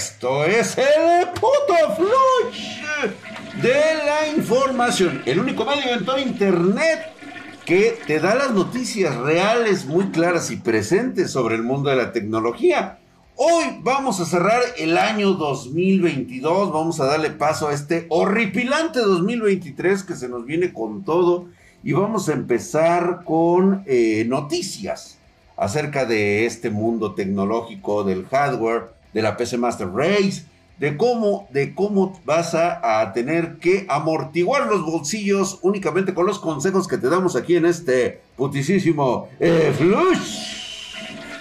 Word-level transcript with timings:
Esto 0.00 0.46
es 0.46 0.78
el 0.78 1.28
puto 1.28 1.94
flush 1.94 2.80
de 3.60 3.74
la 4.06 4.28
información. 4.34 5.20
El 5.26 5.40
único 5.40 5.66
medio 5.66 5.92
en 5.92 6.06
todo 6.06 6.18
internet 6.18 7.12
que 7.66 7.98
te 8.06 8.18
da 8.18 8.34
las 8.34 8.52
noticias 8.52 9.14
reales, 9.14 9.84
muy 9.84 10.06
claras 10.06 10.50
y 10.50 10.56
presentes 10.56 11.30
sobre 11.30 11.56
el 11.56 11.64
mundo 11.64 11.90
de 11.90 11.96
la 11.96 12.12
tecnología. 12.12 12.98
Hoy 13.36 13.64
vamos 13.82 14.20
a 14.20 14.24
cerrar 14.24 14.62
el 14.78 14.96
año 14.96 15.32
2022, 15.32 16.72
vamos 16.72 16.98
a 16.98 17.04
darle 17.04 17.28
paso 17.28 17.68
a 17.68 17.74
este 17.74 18.06
horripilante 18.08 19.00
2023 19.00 20.02
que 20.02 20.16
se 20.16 20.30
nos 20.30 20.46
viene 20.46 20.72
con 20.72 21.04
todo 21.04 21.48
y 21.84 21.92
vamos 21.92 22.30
a 22.30 22.32
empezar 22.32 23.20
con 23.26 23.84
eh, 23.84 24.24
noticias 24.26 25.18
acerca 25.58 26.06
de 26.06 26.46
este 26.46 26.70
mundo 26.70 27.12
tecnológico, 27.14 28.02
del 28.02 28.24
hardware, 28.24 28.98
de 29.12 29.22
la 29.22 29.36
PC 29.36 29.58
Master 29.58 29.88
Race, 29.92 30.44
de 30.78 30.96
cómo, 30.96 31.46
de 31.52 31.74
cómo 31.74 32.18
vas 32.24 32.54
a, 32.54 33.12
tener 33.12 33.58
que 33.58 33.84
amortiguar 33.88 34.66
los 34.66 34.82
bolsillos 34.82 35.58
únicamente 35.62 36.14
con 36.14 36.26
los 36.26 36.38
consejos 36.38 36.88
que 36.88 36.96
te 36.96 37.10
damos 37.10 37.36
aquí 37.36 37.56
en 37.56 37.66
este 37.66 38.22
putisísimo 38.36 39.28
eh, 39.38 39.74
Flush. 39.76 40.60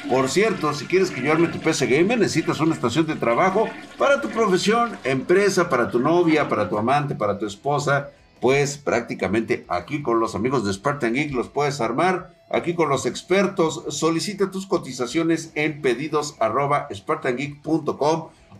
Por 0.10 0.28
cierto, 0.28 0.74
si 0.74 0.86
quieres 0.86 1.12
que 1.12 1.22
yo 1.22 1.32
arme 1.32 1.48
tu 1.48 1.60
PC 1.60 1.88
Gamer, 1.88 2.20
necesitas 2.20 2.60
una 2.60 2.74
estación 2.74 3.06
de 3.06 3.16
trabajo 3.16 3.70
para 3.98 4.20
tu 4.20 4.30
profesión, 4.30 4.98
empresa, 5.04 5.70
para 5.70 5.90
tu 5.90 6.00
novia, 6.00 6.50
para 6.50 6.68
tu 6.68 6.78
amante, 6.78 7.16
para 7.16 7.38
tu 7.38 7.46
esposa. 7.46 8.10
Pues 8.42 8.78
prácticamente 8.78 9.66
aquí 9.68 10.02
con 10.02 10.20
los 10.20 10.34
amigos 10.36 10.66
de 10.66 10.74
Spartan 10.74 11.14
Geek 11.14 11.34
los 11.34 11.50
puedes 11.50 11.80
armar 11.80 12.32
aquí 12.50 12.74
con 12.74 12.90
los 12.90 13.06
expertos. 13.06 13.84
Solicita 13.90 14.52
tus 14.52 14.66
cotizaciones 14.66 15.52
en 15.56 15.82
pedidos 15.82 16.36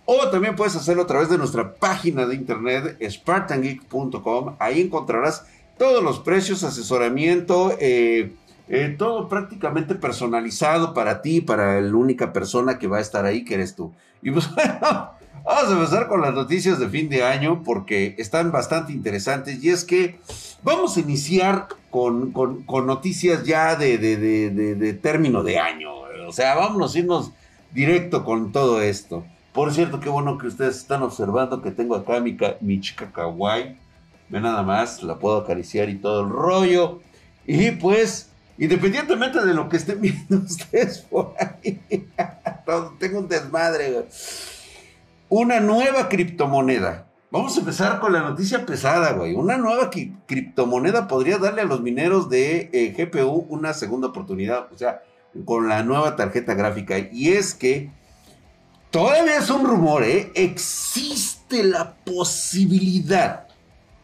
o 0.06 0.30
también 0.30 0.56
puedes 0.56 0.76
hacerlo 0.76 1.04
a 1.04 1.08
través 1.08 1.30
de 1.30 1.38
nuestra 1.38 1.76
página 1.76 2.26
de 2.26 2.36
internet 2.36 2.98
spartangeek.com. 3.08 4.56
Ahí 4.60 4.82
encontrarás 4.82 5.46
todos 5.78 6.04
los 6.04 6.20
precios, 6.20 6.64
asesoramiento, 6.64 7.76
eh, 7.80 8.34
eh, 8.68 8.96
todo 8.98 9.30
prácticamente 9.30 9.96
personalizado 9.96 10.94
para 10.94 11.22
ti, 11.22 11.42
para 11.42 11.80
la 11.80 11.96
única 11.96 12.34
persona 12.34 12.78
que 12.78 12.88
va 12.88 12.98
a 12.98 13.02
estar 13.02 13.26
ahí, 13.26 13.46
que 13.46 13.56
eres 13.56 13.76
tú. 13.76 13.94
Y 14.22 14.32
pues 14.32 14.50
bueno, 14.56 15.12
vamos 15.44 15.72
a 15.72 15.74
empezar 15.74 16.08
con 16.08 16.22
las 16.22 16.34
noticias 16.34 16.80
de 16.80 16.90
fin 16.90 17.10
de 17.10 17.24
año 17.24 17.64
porque 17.64 18.16
están 18.18 18.52
bastante 18.52 18.94
interesantes 18.94 19.64
y 19.64 19.70
es 19.70 19.84
que 19.84 20.20
vamos 20.64 20.98
a 20.98 21.00
iniciar 21.00 21.68
con, 21.90 22.34
noticias 22.86 23.44
ya 23.44 23.76
de, 23.76 25.00
término 25.02 25.44
de 25.44 25.60
año. 25.60 25.92
O 26.28 26.32
sea, 26.32 26.56
vámonos 26.56 26.96
a 26.96 27.00
irnos 27.00 27.32
directo 27.72 28.24
con 28.24 28.52
todo 28.52 28.82
esto. 28.82 29.26
Por 29.54 29.74
cierto, 29.74 30.00
qué 30.00 30.10
bueno 30.10 30.38
que 30.38 30.48
ustedes 30.48 30.78
están 30.78 31.02
observando 31.02 31.62
que 31.62 31.72
tengo 31.72 31.96
acá 31.96 32.20
mi, 32.20 32.38
mi 32.62 32.80
chica 32.82 33.12
kawaii. 33.12 33.76
Ve 34.30 34.40
nada 34.40 34.62
más, 34.62 35.02
la 35.02 35.18
puedo 35.18 35.38
acariciar 35.38 35.90
y 35.90 35.96
todo 35.96 36.22
el 36.22 36.30
rollo. 36.30 37.02
Y 37.48 37.72
pues, 37.72 38.30
independientemente 38.60 39.44
de 39.44 39.56
lo 39.56 39.68
que 39.68 39.78
estén 39.78 40.00
viendo 40.02 40.38
ustedes 40.38 41.00
por 41.00 41.34
ahí, 41.40 41.82
tengo 43.00 43.20
un 43.20 43.28
desmadre. 43.28 44.06
Una 45.30 45.60
nueva 45.60 46.10
criptomoneda 46.10 47.10
Vamos 47.32 47.56
a 47.56 47.60
empezar 47.60 48.00
con 48.00 48.12
la 48.12 48.22
noticia 48.22 48.66
pesada, 48.66 49.12
güey. 49.12 49.36
Una 49.36 49.56
nueva 49.56 49.92
criptomoneda 50.26 51.08
podría 51.08 51.38
darle 51.38 51.62
a 51.62 51.66
los 51.66 51.80
mineros 51.82 52.28
de 52.28 52.72
eh, 52.74 52.96
GPU 52.98 53.46
una 53.50 53.76
segunda 53.76 54.08
oportunidad, 54.08 54.68
o 54.74 54.78
sea, 54.78 55.04
con 55.46 55.70
la 55.70 55.84
nueva 55.84 56.16
tarjeta 56.16 56.56
gráfica. 56.56 56.98
Y 56.98 57.34
es 57.34 57.54
que 57.54 57.92
todavía 58.90 59.38
es 59.38 59.52
un 59.52 59.64
rumor, 59.64 60.04
¿eh? 60.04 60.32
Existe 60.34 61.64
la 61.64 61.98
posibilidad 61.98 63.48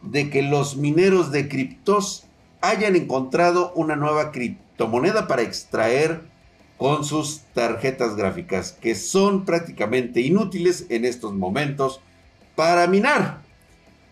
de 0.02 0.30
que 0.30 0.42
los 0.42 0.76
mineros 0.76 1.32
de 1.32 1.48
criptos 1.48 2.28
hayan 2.60 2.94
encontrado 2.94 3.72
una 3.74 3.96
nueva 3.96 4.30
criptomoneda 4.30 5.26
para 5.26 5.42
extraer 5.42 6.22
con 6.78 7.04
sus 7.04 7.40
tarjetas 7.54 8.16
gráficas, 8.16 8.72
que 8.72 8.94
son 8.94 9.44
prácticamente 9.44 10.20
inútiles 10.20 10.86
en 10.90 11.04
estos 11.04 11.34
momentos 11.34 12.00
para 12.54 12.86
minar. 12.86 13.42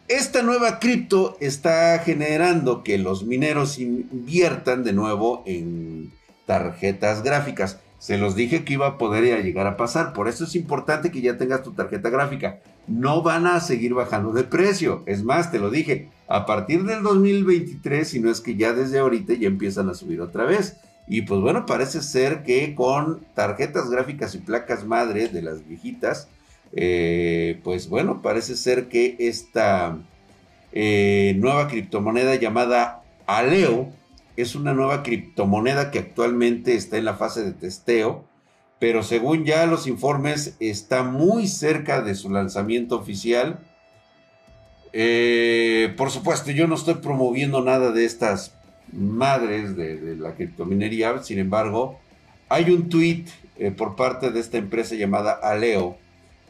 Esta 0.09 0.43
nueva 0.43 0.81
cripto 0.81 1.37
está 1.41 1.99
generando 1.99 2.83
que 2.83 2.99
los 2.99 3.25
mineros 3.25 3.79
inviertan 3.79 4.85
de 4.85 4.93
nuevo 4.93 5.43
en 5.47 6.13
tarjetas 6.45 7.23
gráficas. 7.23 7.79
Se 7.99 8.19
los 8.19 8.37
dije 8.37 8.65
que 8.65 8.75
iba 8.75 8.87
a 8.87 8.99
poder 8.99 9.43
llegar 9.43 9.67
a 9.67 9.79
pasar. 9.79 10.13
Por 10.13 10.29
eso 10.29 10.45
es 10.45 10.55
importante 10.57 11.11
que 11.11 11.23
ya 11.23 11.39
tengas 11.39 11.63
tu 11.63 11.73
tarjeta 11.73 12.11
gráfica. 12.11 12.61
No 12.87 13.23
van 13.23 13.47
a 13.47 13.61
seguir 13.61 13.95
bajando 13.95 14.33
de 14.33 14.45
precio. 14.45 15.03
Es 15.07 15.25
más, 15.25 15.51
te 15.51 15.59
lo 15.59 15.71
dije, 15.71 16.11
a 16.29 16.45
partir 16.45 16.85
del 16.85 17.03
2023, 17.03 18.07
si 18.07 18.21
no 18.21 18.31
es 18.31 18.43
que 18.43 18.57
ya 18.57 18.75
desde 18.75 18.99
ahorita 18.99 19.33
ya 19.33 19.49
empiezan 19.49 19.89
a 19.89 19.95
subir 19.95 20.21
otra 20.21 20.45
vez. 20.45 20.77
Y 21.07 21.23
pues 21.23 21.41
bueno, 21.41 21.67
parece 21.67 22.03
ser 22.03 22.43
que 22.43 22.75
con 22.75 23.25
tarjetas 23.35 23.91
gráficas 23.91 24.35
y 24.35 24.39
placas 24.39 24.85
madre 24.85 25.29
de 25.29 25.43
las 25.43 25.67
viejitas, 25.67 26.29
eh, 26.73 27.61
pues 27.63 27.89
bueno, 27.89 28.23
parece 28.23 28.57
ser 28.57 28.89
que 28.89 29.17
esta 29.19 29.99
eh, 30.73 31.37
nueva 31.39 31.69
criptomoneda 31.69 32.35
llamada 32.37 33.03
Aleo 33.27 33.93
es 34.37 34.55
una 34.55 34.73
nueva 34.73 35.03
criptomoneda 35.03 35.91
que 35.91 36.01
actualmente 36.01 36.75
está 36.75 36.97
en 36.97 37.05
la 37.05 37.15
fase 37.15 37.45
de 37.45 37.53
testeo, 37.53 38.25
pero 38.81 39.03
según 39.03 39.45
ya 39.45 39.67
los 39.67 39.87
informes 39.87 40.57
está 40.59 41.03
muy 41.05 41.47
cerca 41.47 42.03
de 42.03 42.15
su 42.15 42.31
lanzamiento 42.31 42.97
oficial. 42.97 43.61
Eh, 44.93 45.95
por 45.97 46.11
supuesto, 46.11 46.51
yo 46.51 46.67
no 46.67 46.75
estoy 46.75 46.95
promoviendo 46.95 47.63
nada 47.63 47.93
de 47.93 48.05
estas 48.05 48.55
madres 48.95 49.77
de, 49.77 50.17
la 50.17 50.35
criptominería, 50.35 51.23
sin 51.23 51.39
embargo, 51.39 51.99
hay 52.49 52.71
un 52.71 52.89
tweet 52.89 53.25
por 53.77 53.97
parte 53.97 54.31
de 54.31 54.41
esta 54.41 54.59
empresa 54.59 54.95
llamada 54.95 55.33
Aleo 55.33 55.97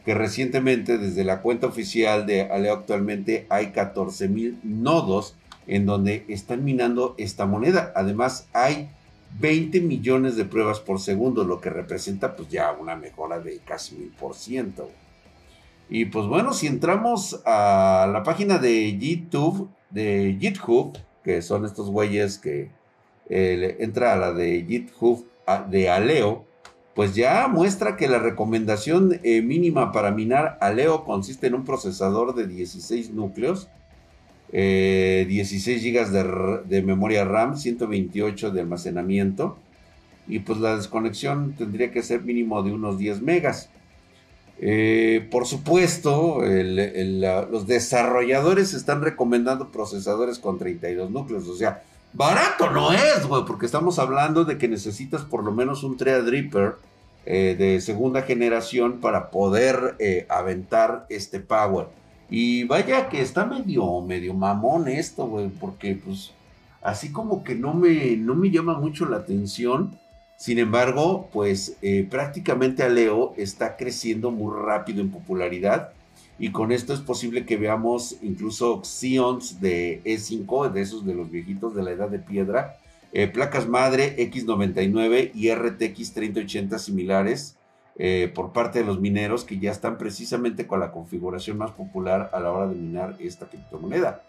que 0.05 0.13
recientemente 0.13 0.99
desde 0.99 1.23
la 1.23 1.41
cuenta 1.41 1.65
oficial 1.65 2.27
de 2.27 2.43
Aleo 2.43 2.73
actualmente 2.73 3.47
hay 3.49 3.71
14 3.71 4.27
mil 4.29 4.59
nodos 4.63 5.35
en 5.65 5.87
donde 5.87 6.25
están 6.27 6.63
minando 6.63 7.15
esta 7.17 7.47
moneda. 7.47 7.91
Además 7.95 8.47
hay 8.53 8.89
20 9.39 9.81
millones 9.81 10.35
de 10.35 10.45
pruebas 10.45 10.79
por 10.79 10.99
segundo, 10.99 11.43
lo 11.43 11.59
que 11.59 11.71
representa 11.71 12.35
pues 12.35 12.49
ya 12.49 12.71
una 12.71 12.95
mejora 12.95 13.39
de 13.39 13.59
casi 13.65 13.95
mil 13.95 14.09
por 14.09 14.35
ciento. 14.35 14.91
Y 15.89 16.05
pues 16.05 16.27
bueno, 16.27 16.53
si 16.53 16.67
entramos 16.67 17.41
a 17.45 18.07
la 18.11 18.21
página 18.23 18.59
de 18.59 18.97
YouTube, 18.97 19.69
de 19.89 20.37
GitHub, 20.39 20.97
que 21.25 21.41
son 21.41 21.65
estos 21.65 21.89
güeyes 21.89 22.37
que 22.37 22.69
eh, 23.29 23.77
entra 23.79 24.13
a 24.13 24.15
la 24.15 24.31
de 24.31 24.63
GitHub 24.63 25.25
de 25.71 25.89
Aleo, 25.89 26.45
pues 26.93 27.15
ya 27.15 27.47
muestra 27.47 27.97
que 27.97 28.07
la 28.07 28.19
recomendación 28.19 29.19
eh, 29.23 29.41
mínima 29.41 29.91
para 29.91 30.11
minar 30.11 30.59
Aleo 30.61 31.03
consiste 31.03 31.47
en 31.47 31.55
un 31.55 31.65
procesador 31.65 32.35
de 32.35 32.45
16 32.45 33.09
núcleos, 33.09 33.69
16 34.51 35.83
eh, 35.83 35.91
GB 35.91 36.63
de, 36.67 36.81
memoria 36.83 37.25
RAM, 37.25 37.57
128 37.57 38.51
de 38.51 38.61
almacenamiento 38.61 39.57
y 40.27 40.39
pues 40.39 40.59
la 40.59 40.77
desconexión 40.77 41.53
tendría 41.57 41.91
que 41.91 42.03
ser 42.03 42.21
mínimo 42.21 42.61
de 42.61 42.71
unos 42.71 42.99
10 42.99 43.21
megas. 43.23 43.69
Eh, 44.59 45.27
por 45.31 45.45
supuesto, 45.45 46.41
los 46.41 47.67
desarrolladores 47.67 48.73
están 48.73 49.01
recomendando 49.01 49.71
procesadores 49.71 50.39
con 50.39 50.57
32 50.57 51.11
núcleos, 51.11 51.47
o 51.47 51.55
sea, 51.55 51.83
Barato 52.13 52.71
no 52.71 52.93
es, 52.93 53.27
güey, 53.27 53.43
porque 53.45 53.65
estamos 53.65 53.99
hablando 53.99 54.45
de 54.45 54.57
que 54.57 54.69
necesitas 54.69 55.23
por 55.23 55.43
lo 55.43 55.51
menos 55.51 55.83
un 55.83 55.97
Threadripper 55.97 56.75
eh, 57.25 57.55
de 57.59 57.81
segunda 57.81 58.21
generación 58.21 58.99
para 59.01 59.31
poder 59.31 59.95
eh, 59.99 60.25
aventar 60.29 61.05
este 61.09 61.41
power. 61.41 61.87
Y 62.29 62.63
vaya 62.63 63.09
que 63.09 63.21
está 63.21 63.45
medio, 63.45 63.99
medio 64.01 64.33
mamón 64.33 64.87
esto, 64.87 65.27
güey, 65.27 65.49
porque 65.49 65.95
pues 65.95 66.31
así 66.81 67.11
como 67.11 67.43
que 67.43 67.53
no 67.53 67.73
me, 67.73 68.15
no 68.15 68.33
me 68.33 68.49
llama 68.49 68.79
mucho 68.79 69.05
la 69.05 69.17
atención. 69.17 69.99
Sin 70.37 70.59
embargo, 70.59 71.29
pues 71.31 71.77
eh, 71.81 72.05
prácticamente 72.09 72.83
Aleo 72.83 73.33
está 73.37 73.77
creciendo 73.77 74.31
muy 74.31 74.53
rápido 74.53 75.01
en 75.01 75.09
popularidad 75.09 75.93
y 76.37 76.51
con 76.51 76.73
esto 76.73 76.93
es 76.93 76.99
posible 76.99 77.45
que 77.45 77.55
veamos 77.55 78.17
incluso 78.21 78.81
Xeons 78.83 79.61
de 79.61 80.01
E5, 80.03 80.71
de 80.71 80.81
esos 80.81 81.05
de 81.05 81.13
los 81.13 81.31
viejitos 81.31 81.73
de 81.73 81.83
la 81.83 81.91
edad 81.91 82.09
de 82.09 82.19
piedra, 82.19 82.77
eh, 83.13 83.27
placas 83.27 83.69
madre 83.69 84.17
X99 84.29 85.31
y 85.33 85.53
RTX 85.53 86.13
3080 86.13 86.79
similares 86.79 87.55
eh, 87.97 88.29
por 88.35 88.51
parte 88.51 88.79
de 88.79 88.85
los 88.85 88.99
mineros 88.99 89.45
que 89.45 89.57
ya 89.57 89.71
están 89.71 89.97
precisamente 89.97 90.67
con 90.67 90.81
la 90.81 90.91
configuración 90.91 91.57
más 91.57 91.71
popular 91.71 92.29
a 92.33 92.41
la 92.41 92.51
hora 92.51 92.67
de 92.67 92.75
minar 92.75 93.15
esta 93.19 93.45
criptomoneda. 93.45 94.21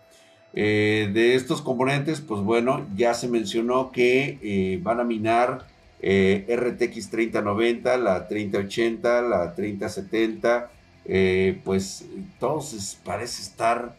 De 0.55 1.35
estos 1.35 1.61
componentes, 1.61 2.23
pues 2.23 2.41
bueno, 2.41 2.87
ya 2.97 3.12
se 3.12 3.29
mencionó 3.29 3.93
que 3.93 4.81
van 4.82 5.00
a 5.00 5.05
minar 5.05 5.67
RTX 6.06 7.11
3090, 7.11 7.97
la 7.97 8.29
3080, 8.29 9.23
la 9.23 9.55
3070, 9.55 10.70
eh, 11.05 11.61
pues 11.64 12.06
todos 12.38 12.99
parece 13.05 13.43
estar 13.43 13.97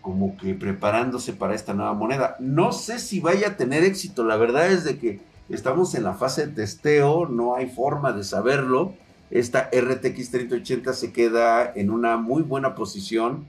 como 0.00 0.36
que 0.36 0.54
preparándose 0.54 1.32
para 1.32 1.54
esta 1.54 1.74
nueva 1.74 1.94
moneda. 1.94 2.36
No 2.38 2.72
sé 2.72 2.98
si 2.98 3.20
vaya 3.20 3.48
a 3.48 3.56
tener 3.56 3.84
éxito, 3.84 4.24
la 4.24 4.36
verdad 4.36 4.70
es 4.70 4.84
de 4.84 4.98
que 4.98 5.20
estamos 5.48 5.94
en 5.94 6.04
la 6.04 6.14
fase 6.14 6.46
de 6.46 6.52
testeo, 6.52 7.26
no 7.26 7.56
hay 7.56 7.66
forma 7.66 8.12
de 8.12 8.24
saberlo. 8.24 8.94
Esta 9.30 9.70
RTX 9.72 10.30
3080 10.30 10.92
se 10.92 11.12
queda 11.12 11.72
en 11.74 11.90
una 11.90 12.18
muy 12.18 12.42
buena 12.42 12.74
posición 12.74 13.46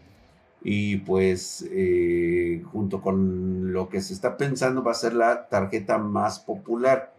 y 0.63 0.97
pues 0.97 1.67
eh, 1.71 2.63
junto 2.71 3.01
con 3.01 3.73
lo 3.73 3.89
que 3.89 4.01
se 4.01 4.13
está 4.13 4.37
pensando 4.37 4.83
va 4.83 4.91
a 4.91 4.95
ser 4.95 5.13
la 5.13 5.49
tarjeta 5.49 5.97
más 5.97 6.39
popular. 6.39 7.13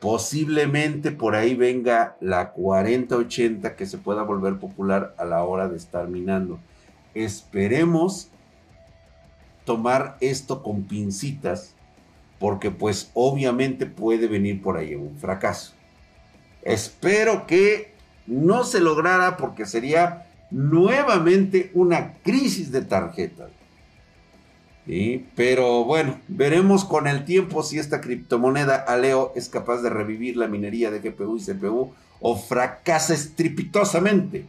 Posiblemente 0.00 1.10
por 1.10 1.34
ahí 1.34 1.54
venga 1.54 2.16
la 2.20 2.52
4080 2.52 3.76
que 3.76 3.86
se 3.86 3.98
pueda 3.98 4.22
volver 4.22 4.58
popular 4.58 5.14
a 5.18 5.24
la 5.24 5.42
hora 5.42 5.68
de 5.68 5.76
estar 5.76 6.08
minando. 6.08 6.58
Esperemos 7.14 8.30
tomar 9.64 10.16
esto 10.20 10.62
con 10.62 10.84
pincitas 10.84 11.74
porque 12.38 12.70
pues 12.70 13.10
obviamente 13.14 13.86
puede 13.86 14.28
venir 14.28 14.62
por 14.62 14.76
ahí 14.76 14.94
un 14.94 15.16
fracaso. 15.16 15.72
Espero 16.62 17.46
que 17.46 17.92
no 18.26 18.64
se 18.64 18.80
lograra 18.80 19.36
porque 19.36 19.66
sería 19.66 20.26
nuevamente 20.50 21.70
una 21.74 22.14
crisis 22.22 22.70
de 22.70 22.82
tarjetas. 22.82 23.50
Pero 25.34 25.84
bueno, 25.84 26.20
veremos 26.28 26.84
con 26.84 27.08
el 27.08 27.24
tiempo 27.24 27.62
si 27.62 27.78
esta 27.78 28.00
criptomoneda 28.00 28.76
Aleo 28.76 29.32
es 29.34 29.48
capaz 29.48 29.82
de 29.82 29.90
revivir 29.90 30.36
la 30.36 30.46
minería 30.46 30.90
de 30.90 31.00
GPU 31.00 31.36
y 31.36 31.40
CPU 31.40 31.92
o 32.20 32.36
fracasa 32.36 33.14
estrepitosamente 33.14 34.46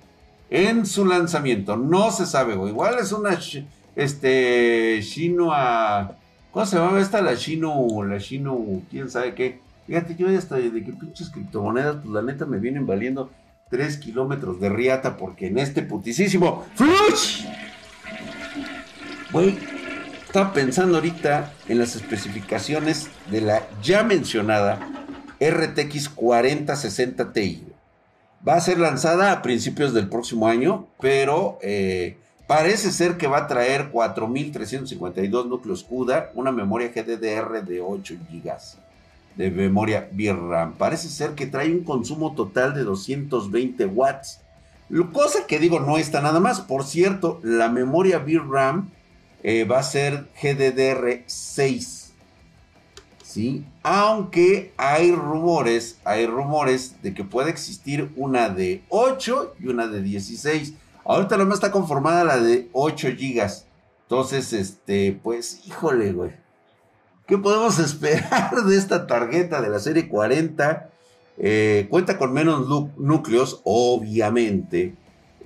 en 0.49 0.85
su 0.85 1.05
lanzamiento. 1.05 1.75
No 1.75 2.11
se 2.11 2.25
sabe, 2.25 2.53
o 2.53 2.67
igual 2.67 2.99
es 2.99 3.11
una 3.11 3.39
este 3.95 5.01
Shinua 5.01 6.15
¿Cómo 6.57 6.65
se 6.65 6.77
llama 6.77 6.99
esta? 6.99 7.21
La 7.21 7.35
Shino, 7.35 8.03
la 8.03 8.17
Shino, 8.17 8.57
quién 8.89 9.11
sabe 9.11 9.35
qué. 9.35 9.59
Fíjate, 9.85 10.15
yo 10.15 10.27
hasta 10.35 10.55
de 10.55 10.71
que 10.83 10.91
pinches 10.91 11.29
criptomonedas, 11.29 11.97
pues 11.97 12.09
la 12.09 12.23
neta 12.23 12.47
me 12.47 12.57
vienen 12.57 12.87
valiendo 12.87 13.29
3 13.69 13.97
kilómetros 13.97 14.59
de 14.59 14.69
riata 14.69 15.17
porque 15.17 15.47
en 15.47 15.59
este 15.59 15.83
putisísimo 15.83 16.65
¡Flush! 16.73 17.45
Güey, 19.31 19.55
pensando 20.45 20.97
ahorita 20.97 21.51
en 21.67 21.79
las 21.79 21.95
especificaciones 21.95 23.09
de 23.31 23.41
la 23.41 23.67
ya 23.81 24.03
mencionada 24.03 24.79
RTX 25.39 26.09
4060 26.09 27.33
Ti. 27.33 27.63
Va 28.47 28.55
a 28.55 28.61
ser 28.61 28.79
lanzada 28.79 29.31
a 29.31 29.41
principios 29.41 29.93
del 29.93 30.09
próximo 30.09 30.47
año, 30.47 30.87
pero 31.01 31.57
eh, 31.61 32.17
parece 32.45 32.91
ser 32.91 33.17
que 33.17 33.27
va 33.27 33.39
a 33.39 33.47
traer 33.47 33.89
4352 33.89 35.47
núcleos 35.47 35.83
CUDA, 35.83 36.31
una 36.35 36.51
memoria 36.51 36.89
GDDR 36.89 37.65
de 37.65 37.81
8 37.81 38.15
GB 38.29 38.51
de 39.35 39.51
memoria 39.51 40.09
VRAM. 40.11 40.73
Parece 40.73 41.09
ser 41.09 41.31
que 41.31 41.45
trae 41.47 41.71
un 41.71 41.83
consumo 41.83 42.33
total 42.35 42.73
de 42.73 42.83
220 42.83 43.85
watts. 43.85 44.41
Cosa 45.13 45.45
que 45.47 45.59
digo 45.59 45.79
no 45.79 45.97
está 45.97 46.21
nada 46.21 46.39
más. 46.39 46.61
Por 46.61 46.83
cierto, 46.83 47.39
la 47.43 47.69
memoria 47.69 48.19
VRAM 48.19 48.89
eh, 49.47 49.63
va 49.63 49.79
a 49.79 49.83
ser 49.83 50.27
GDDR6. 50.41 52.09
¿Sí? 53.23 53.65
Aunque 53.81 54.73
hay 54.75 55.13
rumores, 55.13 55.99
hay 56.03 56.25
rumores 56.25 57.01
de 57.01 57.13
que 57.13 57.23
puede 57.23 57.49
existir 57.49 58.11
una 58.17 58.49
de 58.49 58.83
8 58.89 59.55
y 59.61 59.67
una 59.67 59.87
de 59.87 60.01
16. 60.01 60.73
Ahorita 61.05 61.37
nomás 61.37 61.59
está 61.59 61.71
conformada 61.71 62.25
la 62.25 62.41
de 62.41 62.67
8 62.73 63.07
GB. 63.17 63.49
Entonces, 64.01 64.51
este, 64.51 65.17
pues, 65.23 65.61
híjole, 65.65 66.11
güey. 66.11 66.31
¿Qué 67.25 67.37
podemos 67.37 67.79
esperar 67.79 68.65
de 68.65 68.75
esta 68.75 69.07
tarjeta 69.07 69.61
de 69.61 69.69
la 69.69 69.79
serie 69.79 70.09
40? 70.09 70.89
Eh, 71.37 71.87
cuenta 71.89 72.17
con 72.17 72.33
menos 72.33 72.67
núcleos, 72.97 73.61
obviamente, 73.63 74.95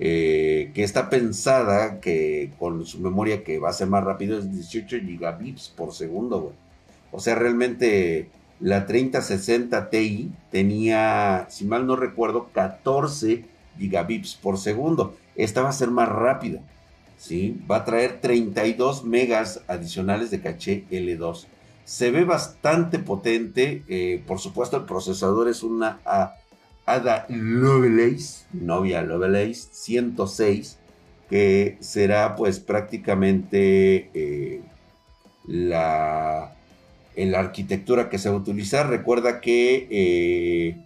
eh, 0.04 0.72
que 0.74 0.82
está 0.82 1.08
pensada 1.08 2.00
que 2.00 2.50
con 2.58 2.84
su 2.84 2.98
memoria 2.98 3.44
que 3.44 3.60
va 3.60 3.70
a 3.70 3.72
ser 3.72 3.86
más 3.86 4.02
rápido 4.02 4.36
es 4.36 4.50
18 4.50 4.98
gigabits 4.98 5.68
por 5.68 5.94
segundo. 5.94 6.54
O 7.12 7.20
sea, 7.20 7.36
realmente 7.36 8.28
la 8.58 8.84
3060 8.86 9.90
Ti 9.90 10.32
tenía, 10.50 11.46
si 11.50 11.66
mal 11.66 11.86
no 11.86 11.94
recuerdo, 11.94 12.48
14 12.52 13.44
gigabits 13.78 14.34
por 14.34 14.58
segundo. 14.58 15.14
Esta 15.36 15.62
va 15.62 15.68
a 15.68 15.72
ser 15.72 15.92
más 15.92 16.08
rápida, 16.08 16.62
¿sí? 17.16 17.62
Va 17.70 17.76
a 17.76 17.84
traer 17.84 18.20
32 18.20 19.04
megas 19.04 19.62
adicionales 19.68 20.32
de 20.32 20.40
caché 20.40 20.84
L2 20.90 21.46
se 21.84 22.10
ve 22.10 22.24
bastante 22.24 22.98
potente. 22.98 23.84
Eh, 23.88 24.20
por 24.26 24.40
supuesto, 24.40 24.76
el 24.76 24.84
procesador 24.84 25.48
es 25.48 25.62
una 25.62 26.00
Ada 26.86 27.26
Lovelace, 27.28 28.44
novia 28.52 29.02
Lovelace 29.02 29.68
106, 29.72 30.78
que 31.30 31.76
será 31.80 32.36
pues 32.36 32.60
prácticamente 32.60 34.10
eh, 34.14 34.60
la, 35.46 36.52
la 37.16 37.38
arquitectura 37.38 38.08
que 38.08 38.18
se 38.18 38.28
va 38.28 38.34
a 38.34 38.38
utilizar. 38.38 38.88
Recuerda 38.88 39.40
que 39.40 39.86
eh, 39.90 40.76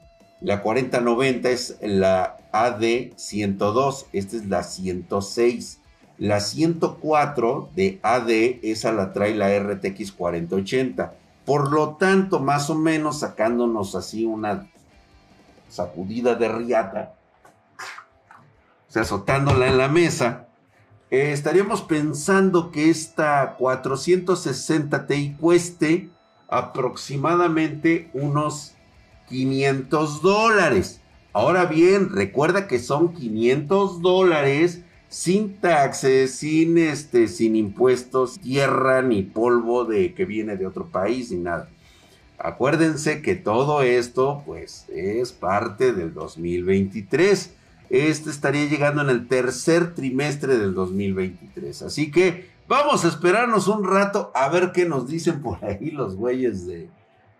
la 0.41 0.63
4090 0.63 1.51
es 1.51 1.79
la 1.81 2.37
AD102, 2.53 4.07
esta 4.13 4.37
es 4.37 4.47
la 4.47 4.63
106. 4.63 5.81
La 6.19 6.41
104 6.41 7.69
de 7.75 7.99
AD, 8.03 8.31
esa 8.63 8.93
la 8.93 9.13
trae 9.13 9.35
la 9.35 9.59
RTX 9.59 10.13
4080. 10.13 11.13
Por 11.45 11.73
lo 11.73 11.97
tanto, 11.97 12.41
más 12.41 12.71
o 12.71 12.75
menos 12.75 13.21
sacándonos 13.21 13.95
así 13.95 14.25
una 14.25 14.67
sacudida 15.69 16.35
de 16.35 16.49
riata, 16.49 17.15
o 18.89 18.93
sea, 18.93 19.03
azotándola 19.03 19.69
en 19.69 19.79
la 19.79 19.89
mesa, 19.89 20.47
eh, 21.11 21.33
estaríamos 21.33 21.83
pensando 21.83 22.71
que 22.71 22.91
esta 22.91 23.55
460 23.59 25.07
Ti 25.07 25.37
cueste 25.39 26.11
aproximadamente 26.49 28.11
unos 28.13 28.75
500 29.29 30.23
dólares. 30.23 31.01
Ahora 31.33 31.67
bien, 31.67 32.11
recuerda 32.11 32.67
que 32.67 32.79
son 32.79 33.13
500 33.13 34.01
dólares 34.01 34.83
sin 35.09 35.61
taxes, 35.61 36.35
sin 36.35 36.79
este, 36.79 37.29
sin 37.29 37.57
impuestos, 37.57 38.39
tierra 38.41 39.03
ni 39.03 39.23
polvo 39.23 39.85
de 39.85 40.15
que 40.15 40.25
viene 40.25 40.57
de 40.57 40.67
otro 40.67 40.89
país 40.89 41.31
ni 41.31 41.39
nada. 41.39 41.69
Acuérdense 42.39 43.23
que 43.23 43.35
todo 43.35 43.83
esto, 43.83 44.43
pues, 44.47 44.87
es 44.89 45.33
parte 45.33 45.93
del 45.93 46.13
2023. 46.15 47.53
Este 47.89 48.31
estaría 48.31 48.67
llegando 48.67 49.03
en 49.03 49.11
el 49.11 49.29
tercer 49.29 49.95
trimestre 49.95 50.59
del 50.59 50.75
2023. 50.75 51.83
Así 51.83 52.11
que 52.11 52.51
vamos 52.69 53.05
a 53.05 53.09
esperarnos 53.09 53.69
un 53.69 53.85
rato 53.85 54.33
a 54.35 54.49
ver 54.49 54.73
qué 54.73 54.85
nos 54.87 55.09
dicen 55.09 55.41
por 55.41 55.65
ahí 55.65 55.91
los 55.91 56.17
güeyes 56.17 56.67
de. 56.67 56.89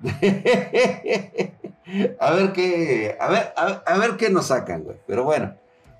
a 2.21 2.31
ver 2.33 2.53
qué. 2.53 3.17
A 3.21 3.29
ver, 3.29 3.53
a 3.87 3.99
ver 3.99 4.17
qué 4.17 4.31
nos 4.31 4.47
sacan, 4.47 4.85
güey. 4.85 4.97
Pero 5.07 5.25
bueno. 5.25 5.55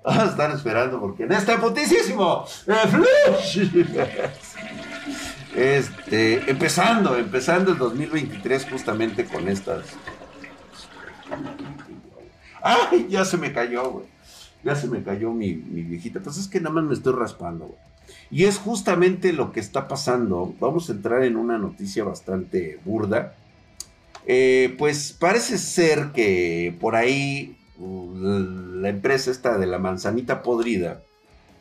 Vamos 0.07 0.23
a 0.23 0.27
estar 0.27 0.51
esperando 0.51 1.01
porque 1.01 1.23
en 1.23 1.33
este 1.33 1.57
putísimo 1.57 2.45
eh, 2.65 2.73
este, 5.57 6.51
empezando, 6.51 7.17
empezando 7.17 7.71
el 7.71 7.79
2023 7.79 8.67
justamente 8.69 9.25
con 9.25 9.47
estas. 9.47 9.87
Ay, 12.61 13.07
ya 13.09 13.25
se 13.25 13.37
me 13.37 13.51
cayó, 13.51 13.89
güey. 13.89 14.05
Ya 14.63 14.75
se 14.75 14.87
me 14.87 15.01
cayó 15.01 15.31
mi, 15.31 15.53
viejita. 15.53 16.19
Pues 16.19 16.37
es 16.37 16.47
que 16.47 16.61
nada 16.61 16.75
más 16.75 16.83
me 16.83 16.93
estoy 16.93 17.13
raspando, 17.13 17.65
güey. 17.65 17.79
Y 18.29 18.43
es 18.43 18.59
justamente 18.59 19.33
lo 19.33 19.51
que 19.51 19.59
está 19.59 19.87
pasando. 19.87 20.53
Vamos 20.59 20.89
a 20.89 20.93
entrar 20.93 21.23
en 21.23 21.35
una 21.35 21.57
noticia 21.57 22.03
bastante 22.03 22.79
burda. 22.85 23.33
Eh, 24.27 24.75
pues 24.77 25.11
parece 25.11 25.57
ser 25.57 26.11
que 26.13 26.75
por 26.79 26.95
ahí 26.95 27.57
la 27.79 28.89
empresa 28.89 29.31
esta 29.31 29.57
de 29.57 29.65
la 29.65 29.79
manzanita 29.79 30.43
podrida 30.43 31.01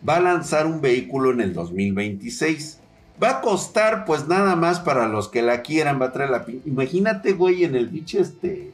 va 0.06 0.16
a 0.16 0.20
lanzar 0.20 0.66
un 0.66 0.82
vehículo 0.82 1.32
en 1.32 1.40
el 1.40 1.54
2026. 1.54 2.80
Va 3.22 3.30
a 3.30 3.40
costar 3.40 4.04
pues 4.04 4.28
nada 4.28 4.56
más 4.56 4.80
para 4.80 5.08
los 5.08 5.28
que 5.28 5.42
la 5.42 5.62
quieran, 5.62 6.00
va 6.00 6.06
a 6.06 6.12
traer 6.12 6.30
la... 6.30 6.44
Imagínate, 6.64 7.32
güey, 7.32 7.64
en 7.64 7.74
el 7.74 7.88
bicho 7.88 8.20
este... 8.20 8.72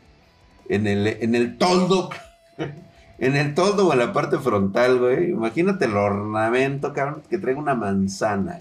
En 0.68 0.86
el, 0.86 1.06
en 1.06 1.34
el 1.34 1.58
toldo... 1.58 2.10
en 3.18 3.36
el 3.36 3.54
toldo 3.54 3.88
o 3.88 3.92
en 3.92 4.00
la 4.00 4.12
parte 4.12 4.38
frontal, 4.38 4.98
güey. 4.98 5.30
Imagínate 5.30 5.84
el 5.84 5.96
ornamento, 5.96 6.92
cabrón, 6.92 7.22
que 7.28 7.38
traiga 7.38 7.60
una 7.60 7.74
manzana. 7.74 8.60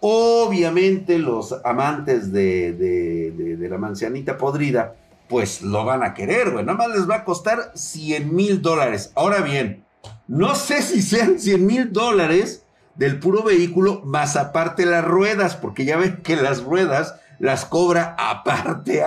Obviamente 0.00 1.18
los 1.18 1.54
amantes 1.64 2.32
de, 2.32 2.72
de 2.72 3.68
la 3.68 3.78
manzanita 3.78 4.36
podrida 4.36 4.96
pues 5.32 5.62
lo 5.62 5.86
van 5.86 6.02
a 6.02 6.12
querer, 6.12 6.50
güey. 6.50 6.62
Nada 6.62 6.76
más 6.76 6.88
les 6.88 7.08
va 7.08 7.16
a 7.16 7.24
costar 7.24 7.72
100 7.74 8.34
mil 8.34 8.60
dólares. 8.60 9.12
Ahora 9.14 9.40
bien, 9.40 9.82
No 10.28 10.54
sé 10.54 10.82
si 10.82 11.00
sean 11.00 11.38
100 11.38 11.66
mil 11.66 11.92
dólares 11.92 12.64
del 12.94 13.18
puro 13.18 13.42
vehículo, 13.42 14.02
más 14.04 14.36
aparte 14.36 14.86
las 14.86 15.04
ruedas, 15.04 15.56
porque 15.56 15.84
ya 15.84 15.96
ven 15.96 16.18
que 16.22 16.36
las 16.36 16.62
ruedas 16.62 17.16
las 17.38 17.64
cobra 17.64 18.14
aparte. 18.18 19.02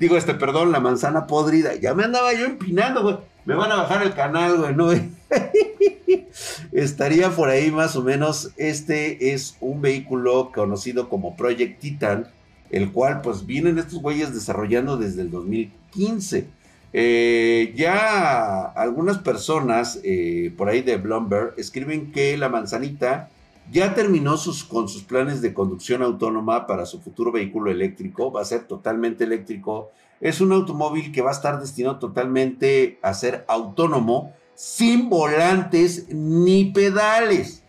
Digo, 0.00 0.16
este, 0.16 0.34
perdón, 0.34 0.72
la 0.72 0.80
manzana 0.80 1.26
podrida. 1.26 1.74
Ya 1.74 1.94
me 1.94 2.04
andaba 2.04 2.32
yo 2.32 2.46
empinando, 2.46 3.02
güey. 3.02 3.18
Me 3.44 3.54
van 3.54 3.72
a 3.72 3.76
bajar 3.76 4.02
el 4.02 4.14
canal, 4.14 4.58
güey, 4.58 4.74
¿no? 4.74 4.90
Estaría 6.72 7.30
por 7.30 7.48
ahí 7.50 7.70
más 7.70 7.96
o 7.96 8.02
menos. 8.02 8.50
Este 8.56 9.32
es 9.32 9.56
un 9.60 9.82
vehículo 9.82 10.50
conocido 10.54 11.08
como 11.08 11.36
Project 11.36 11.80
Titan, 11.80 12.28
el 12.70 12.90
cual 12.92 13.20
pues 13.20 13.44
vienen 13.44 13.78
estos 13.78 14.00
güeyes 14.00 14.32
desarrollando 14.32 14.96
desde 14.96 15.22
el 15.22 15.30
2015. 15.30 16.46
Eh, 16.92 17.74
ya 17.76 18.64
algunas 18.64 19.18
personas 19.18 20.00
eh, 20.04 20.52
por 20.56 20.68
ahí 20.68 20.80
de 20.80 20.96
Bloomberg 20.96 21.54
escriben 21.58 22.12
que 22.12 22.36
la 22.38 22.48
manzanita 22.48 23.28
ya 23.70 23.94
terminó 23.94 24.38
sus, 24.38 24.64
con 24.64 24.88
sus 24.88 25.02
planes 25.02 25.42
de 25.42 25.52
conducción 25.52 26.02
autónoma 26.02 26.66
para 26.66 26.86
su 26.86 27.00
futuro 27.00 27.32
vehículo 27.32 27.70
eléctrico. 27.70 28.32
Va 28.32 28.42
a 28.42 28.46
ser 28.46 28.64
totalmente 28.64 29.24
eléctrico. 29.24 29.90
Es 30.20 30.40
un 30.40 30.52
automóvil 30.52 31.12
que 31.12 31.22
va 31.22 31.30
a 31.30 31.34
estar 31.34 31.60
destinado 31.60 31.98
totalmente 31.98 32.98
a 33.02 33.12
ser 33.14 33.44
autónomo, 33.46 34.32
sin 34.54 35.08
volantes 35.08 36.08
ni 36.08 36.66
pedales. 36.72 37.62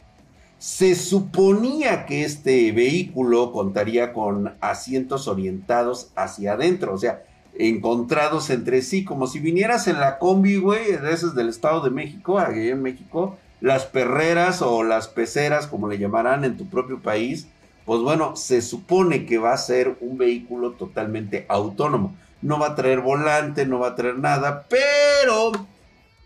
Se 0.58 0.96
suponía 0.96 2.06
que 2.06 2.24
este 2.24 2.72
vehículo 2.72 3.52
contaría 3.52 4.14
con 4.14 4.58
asientos 4.62 5.28
orientados 5.28 6.12
hacia 6.16 6.54
adentro, 6.54 6.94
o 6.94 6.98
sea, 6.98 7.24
encontrados 7.60 8.50
entre 8.50 8.82
sí, 8.82 9.04
como 9.04 9.28
si 9.28 9.40
vinieras 9.40 9.88
en 9.88 10.00
la 10.00 10.18
combi, 10.18 10.56
güey, 10.56 10.96
de 10.96 11.14
esos 11.14 11.36
del 11.36 11.50
Estado 11.50 11.82
de 11.82 11.90
México, 11.90 12.40
aquí 12.40 12.70
en 12.70 12.82
México, 12.82 13.38
las 13.60 13.86
perreras 13.86 14.62
o 14.62 14.84
las 14.84 15.10
peceras, 15.10 15.68
como 15.68 15.90
le 15.90 15.98
llamarán 15.98 16.46
en 16.46 16.56
tu 16.56 16.70
propio 16.70 17.00
país, 17.00 17.48
pues 17.86 18.02
bueno, 18.02 18.38
se 18.38 18.62
supone 18.62 19.26
que 19.26 19.38
va 19.38 19.52
a 19.52 19.58
ser 19.58 19.98
un 20.00 20.18
vehículo 20.18 20.72
totalmente 20.72 21.46
autónomo. 21.50 22.16
No 22.42 22.58
va 22.58 22.68
a 22.68 22.76
traer 22.76 23.02
volante, 23.02 23.66
no 23.66 23.80
va 23.80 23.90
a 23.90 23.96
traer 23.96 24.18
nada, 24.18 24.66
pero, 24.70 25.52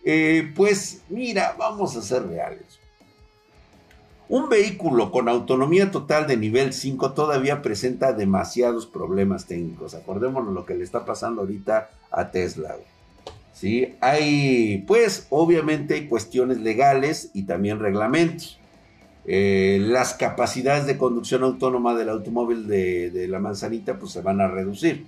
eh, 0.06 0.52
pues 0.56 1.02
mira, 1.10 1.56
vamos 1.58 1.96
a 1.96 2.04
ser 2.04 2.28
reales. 2.28 2.83
Un 4.34 4.50
vehículo 4.50 5.12
con 5.12 5.30
autonomía 5.30 5.92
total 5.92 6.26
de 6.26 6.38
nivel 6.38 6.74
5 6.74 7.12
todavía 7.12 7.62
presenta 7.62 8.14
demasiados 8.14 8.88
problemas 8.88 9.46
técnicos. 9.46 9.94
Acordémonos 9.94 10.56
lo 10.56 10.66
que 10.66 10.74
le 10.74 10.84
está 10.84 11.06
pasando 11.06 11.42
ahorita 11.42 11.92
a 12.10 12.32
Tesla. 12.32 12.76
¿sí? 13.54 13.94
Hay, 14.02 14.84
pues, 14.88 15.28
obviamente 15.30 15.94
hay 15.94 16.08
cuestiones 16.08 16.60
legales 16.62 17.30
y 17.36 17.44
también 17.44 17.78
reglamentos. 17.78 18.58
Eh, 19.28 19.78
las 19.80 20.16
capacidades 20.16 20.88
de 20.88 20.98
conducción 20.98 21.44
autónoma 21.44 21.94
del 21.94 22.10
automóvil 22.10 22.68
de, 22.68 23.28
la 23.30 23.38
manzanita, 23.38 24.00
pues, 24.00 24.14
se 24.14 24.22
van 24.22 24.42
a 24.42 24.48
reducir, 24.48 25.06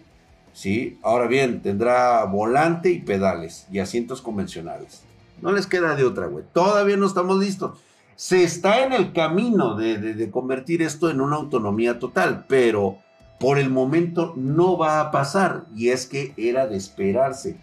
¿sí? 0.53 0.99
Ahora 1.01 1.25
bien, 1.25 1.63
tendrá 1.63 2.23
volante 2.25 2.91
y 2.91 2.99
pedales 2.99 3.65
y 3.71 3.79
asientos 3.79 4.21
convencionales. 4.21 5.01
No 5.41 5.51
les 5.51 5.65
queda 5.65 5.95
de 5.95 6.03
otra, 6.03 6.27
güey. 6.27 6.45
Todavía 6.53 6.95
no 6.95 7.07
estamos 7.07 7.39
listos. 7.39 7.79
Se 8.15 8.43
está 8.43 8.85
en 8.85 8.93
el 8.93 9.13
camino 9.13 9.75
de, 9.75 9.97
de 9.97 10.31
convertir 10.31 10.81
esto 10.81 11.09
en 11.09 11.21
una 11.21 11.35
autonomía 11.35 11.99
total, 11.99 12.45
pero 12.47 12.97
por 13.39 13.59
el 13.59 13.69
momento 13.69 14.33
no 14.37 14.77
va 14.77 15.01
a 15.01 15.11
pasar 15.11 15.65
y 15.75 15.89
es 15.89 16.05
que 16.05 16.33
era 16.37 16.67
de 16.67 16.77
esperarse 16.77 17.57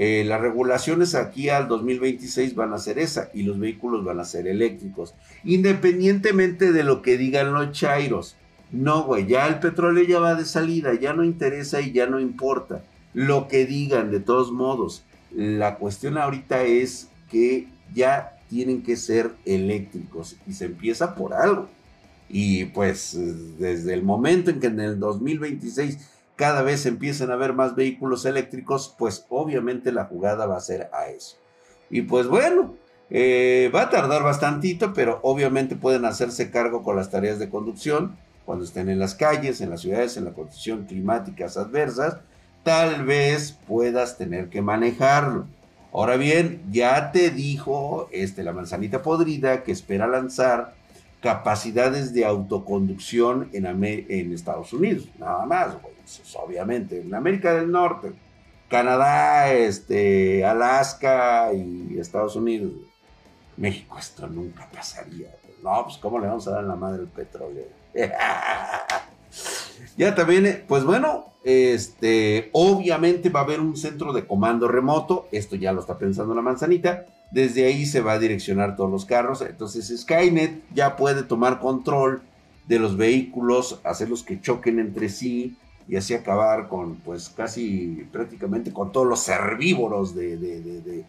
eh, 0.00 0.22
las 0.24 0.40
regulaciones 0.40 1.16
aquí 1.16 1.48
al 1.48 1.66
2026 1.66 2.54
van 2.54 2.72
a 2.72 2.78
ser 2.78 3.00
esa 3.00 3.30
y 3.34 3.42
los 3.42 3.58
vehículos 3.58 4.04
van 4.04 4.20
a 4.20 4.24
ser 4.24 4.46
eléctricos, 4.46 5.12
independientemente 5.42 6.70
de 6.70 6.84
lo 6.84 7.02
que 7.02 7.18
digan 7.18 7.52
los 7.52 7.72
chairos. 7.72 8.36
No, 8.70 9.02
güey, 9.02 9.26
ya 9.26 9.48
el 9.48 9.58
petróleo 9.58 10.04
ya 10.04 10.20
va 10.20 10.36
de 10.36 10.44
salida, 10.44 10.94
ya 10.94 11.14
no 11.14 11.24
interesa 11.24 11.80
y 11.80 11.90
ya 11.90 12.06
no 12.06 12.20
importa. 12.20 12.84
Lo 13.12 13.48
que 13.48 13.66
digan, 13.66 14.12
de 14.12 14.20
todos 14.20 14.52
modos, 14.52 15.02
la 15.34 15.78
cuestión 15.78 16.16
ahorita 16.16 16.62
es 16.62 17.08
que 17.28 17.66
ya 17.92 18.37
tienen 18.48 18.82
que 18.82 18.96
ser 18.96 19.32
eléctricos 19.44 20.36
y 20.46 20.52
se 20.52 20.66
empieza 20.66 21.14
por 21.14 21.34
algo. 21.34 21.68
Y 22.28 22.66
pues 22.66 23.16
desde 23.58 23.94
el 23.94 24.02
momento 24.02 24.50
en 24.50 24.60
que 24.60 24.66
en 24.66 24.80
el 24.80 24.98
2026 24.98 25.98
cada 26.36 26.62
vez 26.62 26.86
empiezan 26.86 27.30
a 27.30 27.34
haber 27.34 27.52
más 27.52 27.74
vehículos 27.74 28.24
eléctricos, 28.24 28.94
pues 28.98 29.26
obviamente 29.28 29.90
la 29.90 30.04
jugada 30.04 30.46
va 30.46 30.56
a 30.56 30.60
ser 30.60 30.88
a 30.92 31.08
eso. 31.08 31.36
Y 31.90 32.02
pues 32.02 32.28
bueno, 32.28 32.76
eh, 33.10 33.70
va 33.74 33.82
a 33.82 33.90
tardar 33.90 34.22
bastantito, 34.22 34.92
pero 34.92 35.18
obviamente 35.22 35.74
pueden 35.74 36.04
hacerse 36.04 36.50
cargo 36.50 36.82
con 36.82 36.96
las 36.96 37.10
tareas 37.10 37.38
de 37.38 37.48
conducción 37.48 38.16
cuando 38.44 38.64
estén 38.64 38.88
en 38.88 38.98
las 38.98 39.14
calles, 39.14 39.60
en 39.60 39.70
las 39.70 39.82
ciudades, 39.82 40.16
en 40.16 40.24
la 40.24 40.32
condición 40.32 40.86
climáticas 40.86 41.56
adversas, 41.56 42.18
tal 42.62 43.04
vez 43.04 43.58
puedas 43.66 44.16
tener 44.16 44.48
que 44.48 44.62
manejarlo. 44.62 45.46
Ahora 45.92 46.16
bien, 46.16 46.62
ya 46.70 47.12
te 47.12 47.30
dijo 47.30 48.08
este, 48.12 48.42
la 48.42 48.52
manzanita 48.52 49.02
podrida 49.02 49.62
que 49.62 49.72
espera 49.72 50.06
lanzar 50.06 50.74
capacidades 51.22 52.12
de 52.12 52.24
autoconducción 52.24 53.48
en, 53.52 53.66
en 53.66 54.32
Estados 54.32 54.72
Unidos, 54.72 55.08
nada 55.18 55.46
más, 55.46 55.76
pues, 55.80 56.36
obviamente, 56.36 57.00
en 57.00 57.14
América 57.14 57.54
del 57.54 57.72
Norte, 57.72 58.12
Canadá, 58.68 59.52
este, 59.52 60.44
Alaska 60.44 61.52
y 61.54 61.98
Estados 61.98 62.36
Unidos. 62.36 62.72
México 63.56 63.98
esto 63.98 64.28
nunca 64.28 64.68
pasaría. 64.72 65.30
No, 65.62 65.84
pues 65.84 65.98
cómo 65.98 66.20
le 66.20 66.28
vamos 66.28 66.46
a 66.46 66.52
dar 66.52 66.64
la 66.64 66.76
madre 66.76 67.02
el 67.02 67.08
petróleo. 67.08 67.64
ya 69.96 70.14
también, 70.14 70.64
pues 70.68 70.84
bueno, 70.84 71.32
este, 71.48 72.50
obviamente 72.52 73.30
va 73.30 73.40
a 73.40 73.44
haber 73.44 73.60
un 73.60 73.74
centro 73.74 74.12
de 74.12 74.26
comando 74.26 74.68
remoto. 74.68 75.28
Esto 75.32 75.56
ya 75.56 75.72
lo 75.72 75.80
está 75.80 75.96
pensando 75.96 76.34
la 76.34 76.42
manzanita. 76.42 77.06
Desde 77.30 77.64
ahí 77.64 77.86
se 77.86 78.02
va 78.02 78.12
a 78.12 78.18
direccionar 78.18 78.76
todos 78.76 78.90
los 78.90 79.06
carros. 79.06 79.40
Entonces 79.40 79.98
Skynet 79.98 80.62
ya 80.74 80.96
puede 80.96 81.22
tomar 81.22 81.58
control 81.58 82.20
de 82.66 82.78
los 82.78 82.98
vehículos, 82.98 83.80
hacerlos 83.82 84.22
que 84.22 84.42
choquen 84.42 84.78
entre 84.78 85.08
sí, 85.08 85.56
y 85.88 85.96
así 85.96 86.12
acabar 86.12 86.68
con, 86.68 86.96
pues 86.96 87.30
casi 87.30 88.06
prácticamente 88.12 88.70
con 88.70 88.92
todos 88.92 89.06
los 89.06 89.26
herbívoros 89.26 90.14
de, 90.14 91.06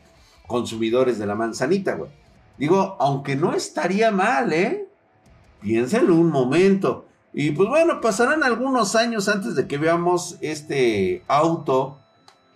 consumidores 0.48 1.20
de 1.20 1.26
la 1.26 1.36
manzanita, 1.36 1.96
güey. 1.96 2.10
Digo, 2.58 2.96
aunque 3.00 3.36
no 3.36 3.54
estaría 3.54 4.10
mal, 4.10 4.54
¿eh? 4.54 4.88
Piénsenlo 5.60 6.16
un 6.16 6.30
momento. 6.30 7.09
Y 7.34 7.52
pues 7.52 7.70
bueno, 7.70 8.02
pasarán 8.02 8.44
algunos 8.44 8.96
años 8.96 9.30
antes 9.30 9.56
de 9.56 9.68
que 9.68 9.78
veamos 9.78 10.38
este 10.42 11.24
auto, 11.28 12.00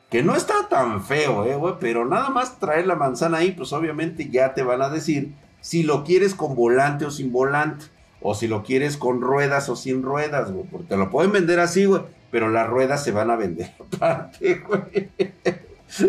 que 0.10 0.24
no 0.24 0.36
está 0.36 0.68
tan 0.70 1.04
feo, 1.04 1.46
¿eh, 1.46 1.56
güey? 1.56 1.76
Pero 1.80 2.06
nada 2.06 2.30
más 2.30 2.60
traer 2.60 2.88
la 2.88 2.96
manzana 2.96 3.40
ahí, 3.40 3.52
pues 3.52 3.72
obviamente 3.74 4.30
ya 4.30 4.54
te 4.54 4.64
van 4.64 4.82
a 4.82 4.90
decir 4.90 5.36
si 5.62 5.84
lo 5.84 6.04
quieres 6.04 6.36
con 6.36 6.56
volante 6.56 7.06
o 7.06 7.12
sin 7.12 7.32
volante 7.32 7.86
o 8.22 8.36
si 8.36 8.48
lo 8.48 8.64
quieres 8.64 8.98
con 8.98 9.22
ruedas 9.22 9.70
o 9.70 9.76
sin 9.76 10.02
ruedas, 10.02 10.52
güey, 10.52 10.66
porque 10.66 10.88
te 10.88 10.98
lo 10.98 11.10
pueden 11.10 11.32
vender 11.32 11.60
así, 11.60 11.86
güey, 11.86 12.02
pero 12.32 12.50
las 12.50 12.68
ruedas 12.68 13.04
se 13.04 13.12
van 13.12 13.32
a 13.32 13.36
vender 13.36 13.74
aparte, 13.94 14.64
güey. 14.68 15.10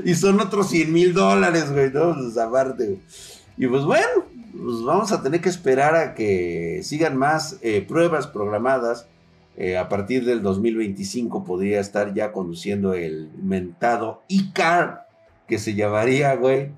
Y 0.05 0.15
son 0.15 0.41
otros 0.41 0.71
100 0.71 0.93
mil 0.93 1.13
dólares, 1.13 1.71
güey, 1.71 1.93
¿no? 1.93 2.15
Pues 2.15 2.39
aparte, 2.39 2.87
güey. 2.87 3.01
Y 3.57 3.67
pues 3.67 3.85
bueno, 3.85 4.25
pues 4.57 4.83
vamos 4.83 5.13
a 5.13 5.23
tener 5.23 5.41
que 5.41 5.49
esperar 5.49 5.97
a 5.97 6.15
que 6.15 6.81
sigan 6.83 7.17
más 7.17 7.59
eh, 7.63 7.85
pruebas 7.87 8.27
programadas. 8.27 9.07
Eh, 9.57 9.79
a 9.79 9.89
partir 9.89 10.25
del 10.25 10.43
2025 10.43 11.45
podría 11.45 11.79
estar 11.81 12.13
ya 12.13 12.33
conduciendo 12.33 12.95
el 12.95 13.31
mentado 13.41 14.23
e-car, 14.29 15.07
que 15.47 15.59
se 15.59 15.75
llamaría, 15.75 16.35
güey, 16.35 16.73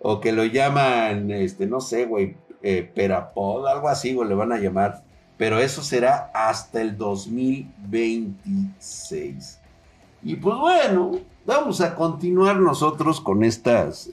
o 0.00 0.20
que 0.20 0.32
lo 0.32 0.44
llaman, 0.44 1.30
este, 1.30 1.66
no 1.66 1.80
sé, 1.80 2.04
güey, 2.04 2.36
eh, 2.62 2.90
Perapod, 2.94 3.66
algo 3.66 3.88
así, 3.88 4.14
o 4.16 4.24
le 4.24 4.34
van 4.34 4.52
a 4.52 4.58
llamar. 4.58 5.02
Pero 5.36 5.58
eso 5.58 5.82
será 5.82 6.30
hasta 6.34 6.82
el 6.82 6.98
2026. 6.98 9.60
Y 10.22 10.36
pues 10.36 10.58
bueno, 10.58 11.12
vamos 11.46 11.80
a 11.80 11.94
continuar 11.94 12.56
nosotros 12.56 13.20
con 13.20 13.44
estas 13.44 14.10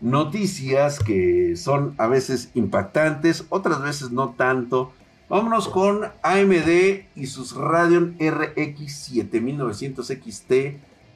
noticias 0.00 0.98
que 0.98 1.56
son 1.56 1.94
a 1.98 2.06
veces 2.06 2.50
impactantes, 2.54 3.44
otras 3.48 3.82
veces 3.82 4.10
no 4.10 4.34
tanto. 4.36 4.92
Vámonos 5.28 5.68
con 5.68 6.04
AMD 6.22 7.02
y 7.14 7.26
sus 7.26 7.54
Radeon 7.54 8.16
RX 8.18 8.92
7900 8.92 10.06
XT 10.06 10.52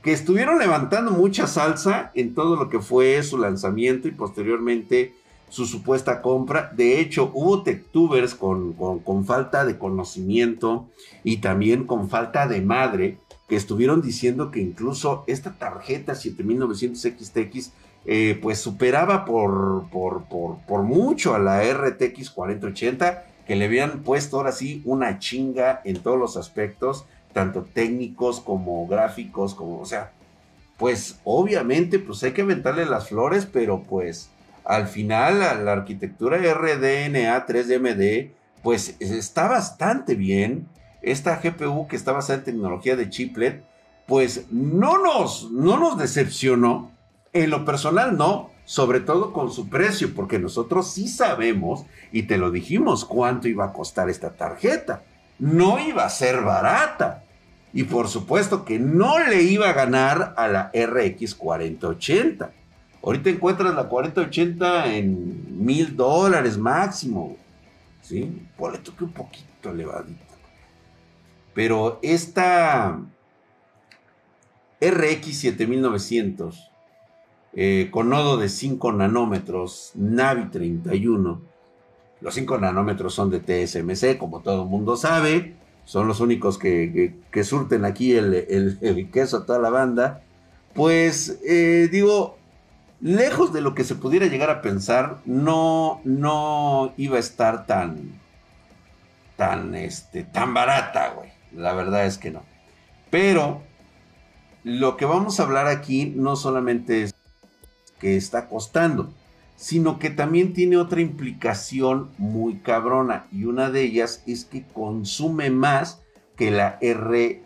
que 0.03 0.13
estuvieron 0.13 0.59
levantando 0.59 1.13
mucha 1.13 1.47
salsa 1.47 2.11
en 2.15 2.35
todo 2.35 2.57
lo 2.57 2.69
que 2.69 2.81
fue 2.81 3.23
su 3.23 3.39
lanzamiento 3.39 4.09
y 4.09 4.11
posteriormente 4.11 5.15
su 5.49 5.67
supuesta 5.67 6.23
compra. 6.23 6.73
De 6.75 6.99
hecho, 6.99 7.31
hubo 7.35 7.63
techtubers 7.63 8.35
con, 8.35 8.73
con, 8.73 9.25
falta 9.25 9.65
de 9.65 9.79
conocimiento 9.79 10.89
y 11.23 11.37
también 11.39 11.85
con 11.85 12.09
falta 12.09 12.49
de 12.49 12.63
madre 12.63 13.19
que 13.49 13.57
estuvieron 13.57 14.03
diciendo 14.03 14.51
que 14.51 14.61
incluso 14.61 15.25
esta 15.27 15.59
tarjeta 15.59 16.15
7900 16.15 17.01
XTX 17.01 17.73
eh, 18.05 18.39
pues 18.41 18.59
superaba 18.59 19.25
por, 19.25 19.89
por, 19.91 20.25
por, 20.25 20.83
mucho 20.83 21.35
a 21.35 21.39
la 21.39 21.63
RTX 21.63 22.31
4080, 22.31 23.25
que 23.47 23.57
le 23.57 23.67
habían 23.67 24.03
puesto 24.03 24.37
ahora 24.37 24.53
sí 24.53 24.83
una 24.85 25.19
chinga 25.19 25.81
en 25.85 26.01
todos 26.01 26.19
los 26.19 26.37
aspectos, 26.37 27.05
tanto 27.33 27.63
técnicos 27.63 28.41
como 28.41 28.87
gráficos, 28.87 29.55
como, 29.55 29.81
o 29.81 29.87
sea, 29.87 30.13
pues 30.79 31.21
obviamente 31.25 31.99
pues 31.99 32.23
hay 32.25 32.33
que 32.33 32.43
aventarle 32.43 32.87
las 32.87 33.09
flores, 33.09 33.47
pero 33.47 33.83
pues 33.83 34.31
al 34.65 34.89
final 34.89 35.41
la, 35.41 35.73
arquitectura 35.73 36.39
RDNA 36.39 37.47
3DMD 37.47 38.31
pues 38.63 38.97
está 39.01 39.49
bastante 39.49 40.15
bien. 40.15 40.69
Esta 41.03 41.41
GPU 41.43 41.89
que 41.89 41.97
está 41.97 42.13
basada 42.13 42.39
en 42.39 42.45
tecnología 42.45 42.95
de 42.95 43.11
chiplet, 43.11 43.65
pues 44.07 44.47
no 44.51 44.99
nos, 44.99 45.51
no 45.51 45.79
nos 45.79 45.99
decepcionó. 45.99 46.92
En 47.33 47.51
lo 47.51 47.65
personal 47.65 48.17
no, 48.17 48.51
sobre 48.65 49.01
todo 49.01 49.33
con 49.33 49.51
su 49.51 49.69
precio, 49.69 50.15
porque 50.15 50.39
nosotros 50.39 50.91
sí 50.93 51.09
sabemos 51.09 51.85
y 52.13 52.25
te 52.25 52.37
lo 52.37 52.51
dijimos 52.51 53.05
cuánto 53.05 53.49
iba 53.49 53.65
a 53.65 53.73
costar 53.73 54.11
esta 54.11 54.31
tarjeta. 54.33 55.03
No 55.39 55.79
iba 55.79 56.05
a 56.05 56.11
ser 56.11 56.43
barata. 56.43 57.25
Y 57.73 57.85
por 57.85 58.09
supuesto 58.09 58.67
que 58.67 58.79
no 58.79 59.19
le 59.19 59.43
iba 59.45 59.71
a 59.71 59.73
ganar 59.73 60.35
a 60.37 60.47
la 60.49 60.71
RX 60.75 61.35
4080. 61.35 62.53
Ahorita 63.03 63.31
encuentras 63.31 63.75
la 63.75 63.89
4080 63.89 64.95
en 64.95 65.65
mil 65.65 65.97
dólares 65.97 66.59
máximo. 66.59 67.37
¿Sí? 68.03 68.47
Por 68.59 68.73
le 68.73 68.79
toque 68.79 69.05
un 69.05 69.13
poquito 69.13 69.71
elevadita. 69.71 70.35
Pero 71.55 71.99
esta 72.03 73.01
RX 74.81 75.39
7900 75.39 76.72
eh, 77.55 77.89
con 77.91 78.09
nodo 78.09 78.39
de 78.39 78.49
5 78.49 78.93
nanómetros, 78.93 79.93
Navi 79.95 80.47
31. 80.51 81.41
Los 82.21 82.35
5 82.35 82.59
nanómetros 82.59 83.15
son 83.15 83.31
de 83.31 83.41
TSMC, 83.41 84.17
como 84.17 84.41
todo 84.41 84.63
el 84.63 84.69
mundo 84.69 84.97
sabe. 84.97 85.55
Son 85.85 86.07
los 86.07 86.21
únicos 86.21 86.59
que, 86.59 87.15
surten 87.43 87.85
aquí 87.85 88.15
el, 88.15 89.09
queso 89.13 89.39
a 89.39 89.47
toda 89.47 89.59
la 89.59 89.71
banda. 89.71 90.23
Pues 90.75 91.41
eh, 91.45 91.89
digo, 91.91 92.39
lejos 93.01 93.53
de 93.53 93.61
lo 93.61 93.75
que 93.75 93.85
se 93.85 93.97
pudiera 93.97 94.27
llegar 94.27 94.49
a 94.49 94.63
pensar, 94.63 95.19
no, 95.27 96.01
no 96.05 96.95
iba 96.97 97.17
a 97.17 97.21
estar 97.21 97.67
tan, 97.67 98.21
tan, 99.37 99.75
este, 99.75 100.23
tan 100.23 100.55
barata, 100.55 101.11
güey. 101.11 101.31
La 101.53 101.75
verdad 101.75 102.07
es 102.07 102.17
que 102.17 102.31
no. 102.31 102.43
Pero 103.11 103.61
lo 104.65 104.97
que 104.97 105.05
vamos 105.05 105.41
a 105.41 105.43
hablar 105.43 105.67
aquí 105.67 106.13
no 106.17 106.37
solamente 106.37 107.03
es 107.03 107.12
que 108.03 108.17
está 108.17 108.49
costando, 108.49 109.15
sino 109.57 110.01
que 110.01 110.11
también 110.11 110.53
tiene 110.53 110.77
otra 110.77 111.01
implicación 111.01 112.11
muy 112.19 112.57
cabrona 112.57 113.27
y 113.33 113.45
una 113.45 113.71
de 113.71 113.83
ellas 113.83 114.25
es 114.27 114.45
que 114.45 114.65
consume 114.75 115.51
más 115.51 116.03
que 116.37 116.51
la 116.51 116.81
RTX 116.83 117.39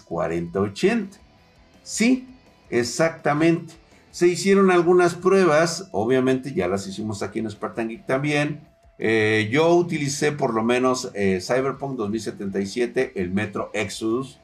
4080. 0.00 1.16
Sí, 1.82 2.28
exactamente. 2.68 3.72
Se 4.10 4.28
hicieron 4.28 4.70
algunas 4.70 5.14
pruebas, 5.14 5.88
obviamente 5.90 6.52
ya 6.52 6.68
las 6.68 6.86
hicimos 6.86 7.22
aquí 7.22 7.38
en 7.38 7.50
Spartan 7.50 7.88
Geek 7.88 8.04
también. 8.04 8.60
Eh, 8.98 9.48
yo 9.50 9.74
utilicé 9.74 10.32
por 10.32 10.52
lo 10.52 10.62
menos 10.62 11.10
eh, 11.14 11.40
Cyberpunk 11.40 11.96
2077, 11.96 13.12
el 13.16 13.30
Metro 13.30 13.70
Exodus, 13.72 14.38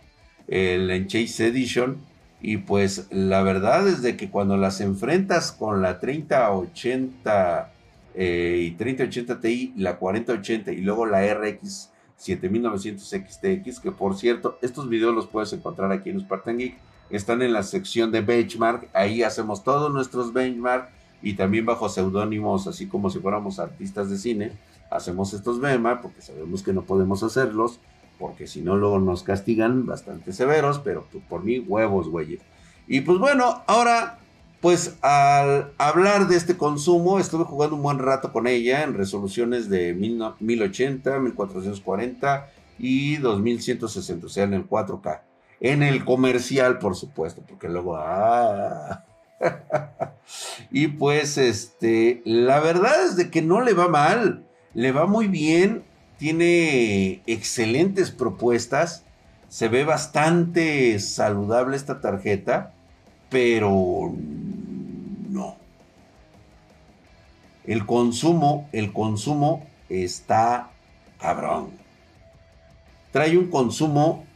el 0.49 0.90
Enchase 0.90 1.49
Edition 1.49 2.09
y 2.42 2.59
pues 2.59 3.06
la 3.11 3.42
verdad 3.42 3.87
es 3.87 4.02
de 4.02 4.16
que 4.16 4.30
cuando 4.30 4.56
las 4.56 4.80
enfrentas 4.80 5.52
con 5.52 5.82
la 5.82 6.00
3080 6.00 7.73
eh, 8.14 8.67
y 8.67 8.71
3080 8.73 9.41
Ti, 9.41 9.75
la 9.76 9.97
4080 9.97 10.73
y 10.73 10.80
luego 10.80 11.06
la 11.06 11.23
RX 11.34 11.91
7900 12.17 13.08
XTX, 13.08 13.80
que 13.80 13.93
por 13.93 14.17
cierto, 14.17 14.58
estos 14.62 14.88
videos 14.88 15.14
los 15.14 15.26
puedes 15.26 15.52
encontrar 15.52 15.93
aquí 15.93 16.10
en 16.10 16.21
Spartan 16.21 16.58
Geek, 16.58 16.76
están 17.10 17.43
en 17.43 17.52
la 17.52 17.62
sección 17.62 18.10
de 18.12 18.21
benchmark, 18.21 18.88
ahí 18.95 19.23
hacemos 19.23 19.62
todos 19.64 19.93
nuestros 19.93 20.32
benchmark 20.32 20.88
y 21.23 21.34
también 21.34 21.67
bajo 21.67 21.88
seudónimos, 21.88 22.67
así 22.67 22.86
como 22.86 23.10
si 23.10 23.19
fuéramos 23.19 23.58
artistas 23.58 24.10
de 24.10 24.17
cine, 24.17 24.52
hacemos 24.91 25.34
estos 25.34 25.60
benchmark 25.60 26.00
porque 26.00 26.23
sabemos 26.23 26.62
que 26.62 26.73
no 26.73 26.82
podemos 26.82 27.23
hacerlos 27.23 27.80
porque 28.21 28.47
si 28.47 28.61
no 28.61 28.76
luego 28.76 29.00
nos 29.00 29.25
castigan 29.25 29.87
bastante 29.87 30.33
severos, 30.33 30.78
pero 30.78 31.06
por 31.28 31.43
mí 31.43 31.59
huevos, 31.59 32.09
güey. 32.09 32.39
Y 32.87 33.00
pues 33.00 33.19
bueno, 33.19 33.65
ahora 33.67 34.21
pues 34.61 34.99
al 35.00 35.73
hablar 35.78 36.28
de 36.28 36.37
este 36.37 36.56
consumo, 36.56 37.19
estuve 37.19 37.45
jugando 37.45 37.76
un 37.76 37.83
buen 37.83 37.99
rato 37.99 38.30
con 38.30 38.47
ella 38.47 38.83
en 38.83 38.95
resoluciones 38.95 39.71
de 39.71 39.95
1080, 39.95 41.19
1440 41.19 42.50
y 42.78 43.17
2160, 43.17 44.26
o 44.26 44.28
sea, 44.28 44.45
en 44.45 44.54
el 44.54 44.69
4K. 44.69 45.23
En 45.61 45.83
el 45.83 46.04
comercial, 46.04 46.78
por 46.78 46.95
supuesto, 46.95 47.43
porque 47.47 47.69
luego... 47.69 47.97
Ah. 47.97 49.04
y 50.71 50.89
pues, 50.89 51.39
este, 51.39 52.21
la 52.26 52.61
verdad 52.61 53.06
es 53.06 53.17
de 53.17 53.30
que 53.30 53.41
no 53.41 53.63
le 53.63 53.73
va 53.73 53.89
mal, 53.89 54.45
le 54.75 54.93
va 54.93 55.06
muy 55.06 55.26
bien 55.26 55.85
tiene 56.21 57.23
excelentes 57.26 58.11
propuestas. 58.11 59.04
Se 59.49 59.69
ve 59.69 59.85
bastante 59.85 61.00
saludable 61.00 61.76
esta 61.76 62.02
tarjeta, 62.02 62.75
pero 63.30 64.13
no. 65.30 65.56
El 67.65 67.87
consumo, 67.87 68.69
el 68.73 68.93
consumo 68.93 69.67
está 69.89 70.71
cabrón. 71.19 71.71
Trae 73.13 73.39
un 73.39 73.49
consumo 73.49 74.26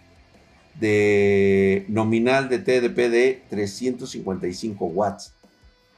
de 0.81 1.85
nominal 1.89 2.49
de 2.49 2.61
TDP 2.61 2.97
de 3.11 3.43
355 3.51 4.87
watts. 4.87 5.35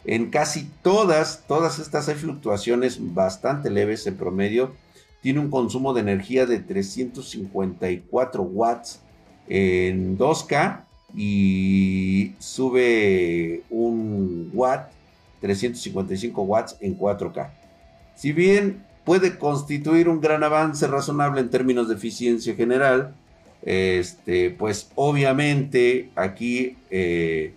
En 0.05 0.31
casi 0.31 0.68
todas, 0.83 1.44
todas 1.46 1.79
estas 1.79 2.09
hay 2.09 2.16
fluctuaciones 2.16 2.99
bastante 3.14 3.70
leves 3.70 4.05
en 4.09 4.16
promedio 4.16 4.75
tiene 5.22 5.40
un 5.40 5.50
consumo 5.50 5.92
de 5.92 6.00
energía 6.00 6.46
de 6.46 6.61
354 6.61 8.42
watts 8.42 9.00
en 9.48 10.18
2K 10.18 10.85
y 11.14 12.33
sube 12.38 13.62
un 13.70 14.50
watt, 14.52 14.90
355 15.40 16.42
watts 16.42 16.76
en 16.81 16.98
4K. 16.98 17.50
Si 18.14 18.33
bien 18.33 18.85
puede 19.05 19.38
constituir 19.38 20.09
un 20.09 20.20
gran 20.20 20.42
avance 20.42 20.87
razonable 20.87 21.40
en 21.40 21.50
términos 21.50 21.88
de 21.88 21.94
eficiencia 21.94 22.55
general, 22.55 23.14
este, 23.62 24.50
pues 24.50 24.90
obviamente 24.94 26.11
aquí 26.14 26.76
eh, 26.90 27.55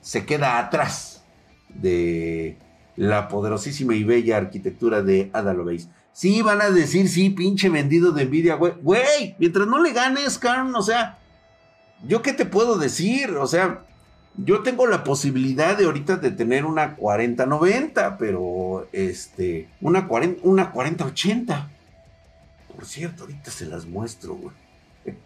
se 0.00 0.24
queda 0.24 0.58
atrás 0.58 1.22
de 1.68 2.56
la 2.96 3.28
poderosísima 3.28 3.94
y 3.94 4.04
bella 4.04 4.36
arquitectura 4.36 5.02
de 5.02 5.30
Ada 5.32 5.54
Sí, 6.14 6.42
van 6.42 6.62
a 6.62 6.70
decir, 6.70 7.08
sí, 7.08 7.28
pinche 7.30 7.68
vendido 7.68 8.12
de 8.12 8.22
envidia, 8.22 8.54
güey. 8.54 8.72
Güey, 8.80 9.34
mientras 9.40 9.66
no 9.66 9.82
le 9.82 9.92
ganes, 9.92 10.38
Carn, 10.38 10.72
o 10.76 10.80
sea, 10.80 11.18
¿yo 12.06 12.22
qué 12.22 12.32
te 12.32 12.46
puedo 12.46 12.78
decir? 12.78 13.30
O 13.30 13.48
sea, 13.48 13.84
yo 14.36 14.62
tengo 14.62 14.86
la 14.86 15.02
posibilidad 15.02 15.76
de 15.76 15.86
ahorita 15.86 16.16
de 16.18 16.30
tener 16.30 16.66
una 16.66 16.96
40-90, 16.96 18.16
pero 18.16 18.88
este, 18.92 19.68
una 19.80 20.06
40, 20.06 20.40
una 20.44 20.72
40-80. 20.72 21.68
Por 22.72 22.86
cierto, 22.86 23.24
ahorita 23.24 23.50
se 23.50 23.66
las 23.66 23.84
muestro, 23.84 24.36
güey. 24.36 24.54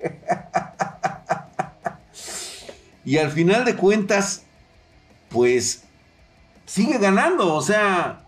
y 3.05 3.19
al 3.19 3.31
final 3.31 3.67
de 3.67 3.77
cuentas, 3.77 4.45
pues 5.29 5.85
sigue 6.65 6.97
ganando, 6.97 7.55
o 7.55 7.61
sea, 7.61 8.28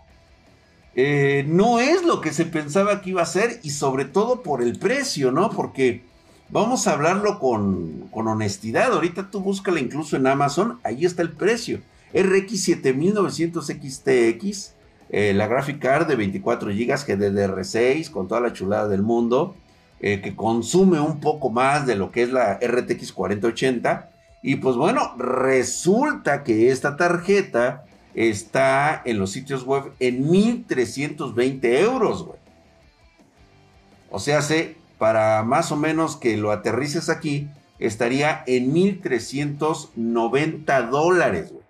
eh, 0.95 1.45
no 1.47 1.79
es 1.79 2.03
lo 2.03 2.21
que 2.21 2.33
se 2.33 2.45
pensaba 2.45 3.01
que 3.01 3.11
iba 3.11 3.21
a 3.21 3.25
ser 3.25 3.59
y 3.63 3.69
sobre 3.69 4.05
todo 4.05 4.43
por 4.43 4.61
el 4.61 4.77
precio, 4.77 5.31
¿no? 5.31 5.49
Porque 5.49 6.01
vamos 6.49 6.87
a 6.87 6.93
hablarlo 6.93 7.39
con, 7.39 8.09
honestidad. 8.11 8.93
Ahorita 8.93 9.29
tú 9.31 9.41
búscala 9.41 9.79
incluso 9.79 10.15
en 10.15 10.27
Amazon, 10.27 10.79
ahí 10.83 11.05
está 11.05 11.21
el 11.21 11.31
precio. 11.31 11.79
RX 12.13 12.63
7900 12.63 13.67
XTX, 13.67 14.73
la 15.09 15.47
Graphic 15.47 15.79
Card 15.79 16.07
de 16.07 16.17
24 16.17 16.71
GB 16.71 16.75
GDDR6 16.75 18.09
con 18.09 18.27
toda 18.27 18.41
la 18.41 18.51
chulada 18.51 18.89
del 18.89 19.01
mundo, 19.01 19.55
eh, 20.03 20.19
que 20.19 20.35
consume 20.35 20.99
un 20.99 21.19
poco 21.19 21.51
más 21.51 21.85
de 21.85 21.95
lo 21.95 22.11
que 22.11 22.23
es 22.23 22.31
la 22.31 22.55
RTX 22.59 23.13
4080. 23.13 24.09
Y 24.41 24.55
pues 24.55 24.75
bueno, 24.75 25.15
resulta 25.15 26.43
que 26.43 26.71
esta 26.71 26.97
tarjeta 26.97 27.85
está 28.13 29.01
en 29.05 29.19
los 29.19 29.31
sitios 29.31 29.63
web 29.63 29.93
en 29.99 30.29
1320 30.29 31.79
euros, 31.81 32.25
güey. 32.25 32.37
O 34.09 34.19
sea, 34.19 34.41
se, 34.41 34.75
para 34.97 35.43
más 35.43 35.71
o 35.71 35.77
menos 35.77 36.17
que 36.17 36.35
lo 36.37 36.51
aterrices 36.51 37.09
aquí, 37.09 37.47
estaría 37.79 38.43
en 38.45 38.73
1390 38.73 40.81
dólares, 40.83 41.51
güey. 41.51 41.61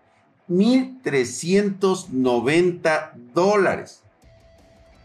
1.390 0.49 3.13
dólares. 3.33 4.01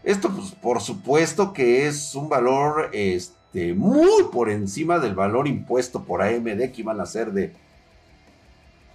Esto, 0.03 0.29
pues, 0.35 0.51
por 0.51 0.81
supuesto 0.81 1.53
que 1.53 1.87
es 1.87 2.13
un 2.15 2.27
valor 2.29 2.89
este, 2.93 3.73
muy 3.73 4.25
por 4.31 4.49
encima 4.49 4.99
del 4.99 5.15
valor 5.15 5.47
impuesto 5.47 6.03
por 6.03 6.21
AMD, 6.21 6.71
que 6.71 6.81
iban 6.81 6.99
a 6.99 7.05
ser 7.05 7.31
de 7.31 7.53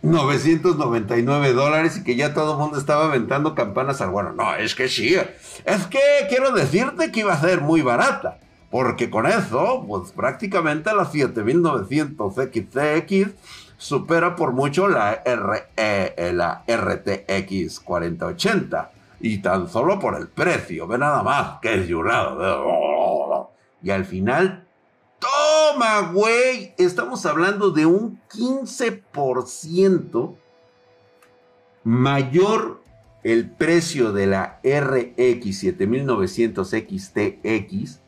999 0.03 1.53
dólares 1.53 1.97
y 1.97 2.05
que 2.05 2.17
ya 2.17 2.35
todo 2.35 2.53
el 2.53 2.59
mundo 2.59 2.79
estaba 2.79 3.07
aventando 3.07 3.55
campanas 3.55 4.01
al 4.01 4.11
bueno. 4.11 4.33
No, 4.33 4.55
es 4.57 4.75
que 4.75 4.89
sí. 4.89 5.17
Es 5.65 5.87
que 5.87 6.01
quiero 6.29 6.53
decirte 6.53 7.13
que 7.13 7.21
iba 7.21 7.33
a 7.33 7.41
ser 7.41 7.61
muy 7.61 7.83
barata. 7.83 8.39
Porque 8.71 9.11
con 9.11 9.27
eso, 9.27 9.85
pues 9.87 10.13
prácticamente 10.13 10.95
la 10.95 11.05
7900 11.05 12.35
XTX 12.35 13.31
supera 13.77 14.35
por 14.35 14.53
mucho 14.53 14.89
la, 14.89 15.23
RE, 15.25 16.33
la 16.33 16.65
RTX 16.67 17.81
4080. 17.81 18.91
Y 19.21 19.39
tan 19.39 19.69
solo 19.69 20.01
por 20.01 20.17
el 20.17 20.29
precio, 20.29 20.89
ve 20.89 20.99
nada 20.99 21.23
más, 21.23 21.61
que 21.61 21.75
es 21.75 21.89
lado. 21.91 23.53
Y 23.83 23.91
al 23.91 24.05
final 24.05 24.65
Toma, 25.23 26.11
güey. 26.13 26.75
Estamos 26.79 27.25
hablando 27.27 27.71
de 27.71 27.87
un 27.87 28.21
15% 28.29 30.35
mayor 31.85 32.83
el 33.23 33.49
precio 33.49 34.13
de 34.13 34.27
la 34.27 34.61
RX 34.65 35.59
7900 35.59 36.69
XTX 36.69 38.01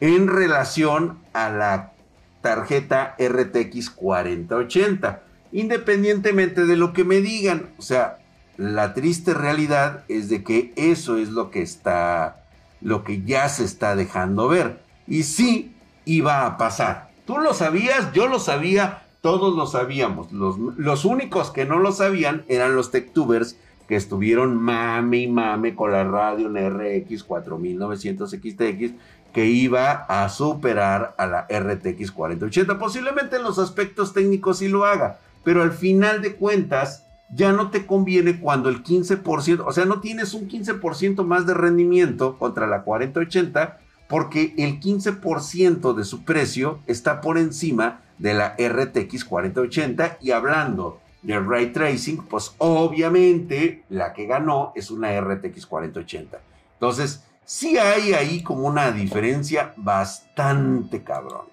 en 0.00 0.28
relación 0.28 1.18
a 1.34 1.50
la 1.50 1.92
tarjeta 2.40 3.16
RTX 3.18 3.90
4080. 3.90 5.22
Independientemente 5.52 6.64
de 6.64 6.76
lo 6.76 6.94
que 6.94 7.04
me 7.04 7.20
digan. 7.20 7.68
O 7.76 7.82
sea, 7.82 8.18
la 8.56 8.94
triste 8.94 9.34
realidad 9.34 10.04
es 10.08 10.30
de 10.30 10.42
que 10.42 10.72
eso 10.76 11.18
es 11.18 11.28
lo 11.28 11.50
que 11.50 11.60
está, 11.60 12.46
lo 12.80 13.04
que 13.04 13.22
ya 13.22 13.50
se 13.50 13.64
está 13.64 13.94
dejando 13.94 14.48
ver. 14.48 14.80
Y 15.06 15.24
sí, 15.24 15.71
iba 16.04 16.46
a 16.46 16.56
pasar. 16.56 17.10
Tú 17.26 17.38
lo 17.38 17.54
sabías, 17.54 18.12
yo 18.12 18.26
lo 18.26 18.38
sabía, 18.38 19.02
todos 19.20 19.54
lo 19.56 19.66
sabíamos. 19.66 20.32
Los, 20.32 21.04
únicos 21.04 21.50
que 21.50 21.64
no 21.64 21.78
lo 21.78 21.92
sabían 21.92 22.44
eran 22.48 22.74
los 22.74 22.90
techtubers 22.90 23.56
que 23.88 23.96
estuvieron 23.96 24.56
mame 24.56 25.18
y 25.18 25.28
mame 25.28 25.74
con 25.74 25.92
la 25.92 26.04
radio 26.04 26.48
RX 26.48 27.22
4900 27.24 28.30
XTX 28.30 28.92
que 29.32 29.46
iba 29.46 29.92
a 29.92 30.28
superar 30.28 31.14
a 31.16 31.26
la 31.26 31.46
RTX 31.48 32.12
4080. 32.12 32.78
Posiblemente 32.78 33.36
en 33.36 33.42
los 33.42 33.58
aspectos 33.58 34.12
técnicos 34.12 34.58
sí 34.58 34.68
lo 34.68 34.84
haga, 34.84 35.18
pero 35.42 35.62
al 35.62 35.72
final 35.72 36.20
de 36.20 36.36
cuentas 36.36 37.06
ya 37.34 37.52
no 37.52 37.70
te 37.70 37.86
conviene 37.86 38.38
cuando 38.38 38.68
el 38.68 38.82
15%, 38.82 39.64
o 39.66 39.72
sea, 39.72 39.86
no 39.86 40.00
tienes 40.00 40.34
un 40.34 40.48
15% 40.48 41.24
más 41.24 41.46
de 41.46 41.54
rendimiento 41.54 42.38
contra 42.38 42.66
la 42.66 42.82
4080 42.82 43.78
porque 44.12 44.52
el 44.58 44.78
15% 44.78 45.94
de 45.94 46.04
su 46.04 46.22
precio 46.22 46.80
está 46.86 47.22
por 47.22 47.38
encima 47.38 48.02
de 48.18 48.34
la 48.34 48.54
RTX 48.58 49.24
4080 49.24 50.18
y 50.20 50.32
hablando 50.32 51.00
de 51.22 51.40
ray 51.40 51.72
tracing, 51.72 52.18
pues 52.26 52.54
obviamente 52.58 53.84
la 53.88 54.12
que 54.12 54.26
ganó 54.26 54.74
es 54.76 54.90
una 54.90 55.18
RTX 55.18 55.64
4080. 55.64 56.38
Entonces, 56.74 57.24
sí 57.46 57.78
hay 57.78 58.12
ahí 58.12 58.42
como 58.42 58.66
una 58.66 58.92
diferencia 58.92 59.72
bastante 59.78 61.02
cabrón. 61.02 61.46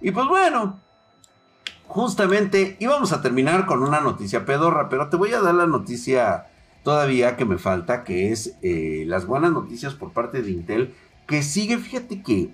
Y 0.00 0.10
pues 0.10 0.26
bueno, 0.26 0.80
justamente 1.86 2.78
íbamos 2.78 3.12
a 3.12 3.20
terminar 3.20 3.66
con 3.66 3.82
una 3.82 4.00
noticia 4.00 4.46
pedorra, 4.46 4.88
pero 4.88 5.10
te 5.10 5.18
voy 5.18 5.34
a 5.34 5.42
dar 5.42 5.54
la 5.54 5.66
noticia 5.66 6.46
todavía 6.82 7.36
que 7.36 7.44
me 7.44 7.58
falta, 7.58 8.04
que 8.04 8.32
es 8.32 8.56
eh, 8.62 9.04
las 9.06 9.26
buenas 9.26 9.52
noticias 9.52 9.92
por 9.92 10.14
parte 10.14 10.40
de 10.40 10.50
Intel 10.50 10.94
que 11.26 11.42
sigue, 11.42 11.78
fíjate 11.78 12.22
que 12.22 12.50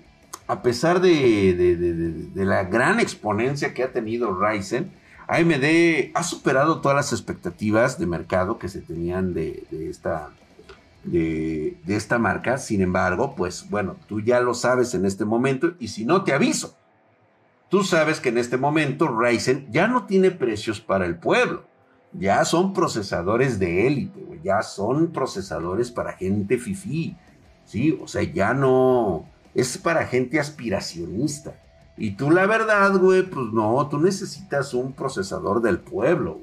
a 0.47 0.61
pesar 0.61 0.99
de, 0.99 2.31
la 2.35 2.63
gran 2.65 2.99
exponencia 2.99 3.73
que 3.73 3.83
ha 3.83 3.91
tenido 3.91 4.37
Ryzen, 4.39 4.91
AMD 5.27 6.11
ha 6.13 6.23
superado 6.23 6.81
todas 6.81 6.95
las 6.95 7.13
expectativas 7.13 7.97
de 7.97 8.07
mercado 8.07 8.59
que 8.59 8.67
se 8.67 8.81
tenían 8.81 9.33
de, 9.33 9.65
esta, 9.71 10.29
de, 11.03 11.77
esta 11.87 12.19
marca. 12.19 12.57
Sin 12.57 12.81
embargo, 12.81 13.35
pues 13.35 13.69
bueno, 13.69 13.95
tú 14.07 14.19
ya 14.19 14.41
lo 14.41 14.53
sabes 14.53 14.93
en 14.95 15.05
este 15.05 15.23
momento 15.23 15.73
y 15.79 15.87
si 15.87 16.05
no, 16.05 16.23
te 16.23 16.33
aviso. 16.33 16.75
Tú 17.69 17.83
sabes 17.83 18.19
que 18.19 18.29
en 18.29 18.37
este 18.37 18.57
momento 18.57 19.07
Ryzen 19.07 19.67
ya 19.71 19.87
no 19.87 20.05
tiene 20.05 20.29
precios 20.29 20.81
para 20.81 21.05
el 21.05 21.17
pueblo. 21.17 21.63
Ya 22.11 22.45
son 22.45 22.73
procesadores 22.73 23.57
de 23.57 23.87
élite, 23.87 24.21
ya 24.43 24.61
son 24.61 25.11
procesadores 25.11 25.89
para 25.89 26.13
gente 26.13 26.59
fifí 26.59 27.17
¿sí? 27.65 27.97
O 28.01 28.07
sea, 28.07 28.23
ya 28.23 28.53
no, 28.53 29.25
es 29.53 29.77
para 29.77 30.05
gente 30.05 30.39
aspiracionista. 30.39 31.55
Y 31.97 32.11
tú 32.11 32.31
la 32.31 32.45
verdad, 32.45 32.97
güey, 32.97 33.23
pues 33.23 33.47
no, 33.53 33.87
tú 33.87 33.99
necesitas 33.99 34.73
un 34.73 34.93
procesador 34.93 35.61
del 35.61 35.79
pueblo. 35.79 36.39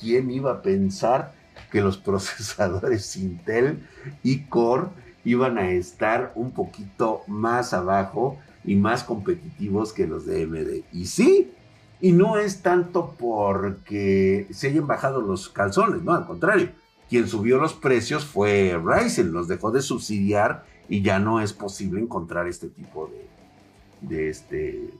¿Quién 0.00 0.30
iba 0.30 0.52
a 0.52 0.62
pensar 0.62 1.32
que 1.70 1.80
los 1.80 1.96
procesadores 1.98 3.16
Intel 3.16 3.86
y 4.22 4.44
Core 4.44 4.88
iban 5.24 5.58
a 5.58 5.70
estar 5.70 6.32
un 6.34 6.52
poquito 6.52 7.22
más 7.26 7.74
abajo 7.74 8.38
y 8.64 8.76
más 8.76 9.04
competitivos 9.04 9.92
que 9.92 10.06
los 10.06 10.24
de 10.26 10.44
AMD? 10.44 10.84
Y 10.92 11.06
sí, 11.06 11.52
y 12.00 12.12
no 12.12 12.38
es 12.38 12.62
tanto 12.62 13.14
porque 13.18 14.46
se 14.50 14.68
hayan 14.68 14.86
bajado 14.86 15.20
los 15.20 15.48
calzones, 15.48 16.02
no, 16.02 16.12
al 16.12 16.26
contrario 16.26 16.70
quien 17.08 17.28
subió 17.28 17.58
los 17.58 17.74
precios 17.74 18.24
fue 18.24 18.78
Ryzen, 18.82 19.32
los 19.32 19.48
dejó 19.48 19.70
de 19.70 19.82
subsidiar 19.82 20.64
y 20.88 21.02
ya 21.02 21.18
no 21.18 21.40
es 21.40 21.52
posible 21.52 22.00
encontrar 22.00 22.48
este 22.48 22.68
tipo 22.68 23.08
de, 23.08 24.16
de, 24.16 24.28
este, 24.28 24.90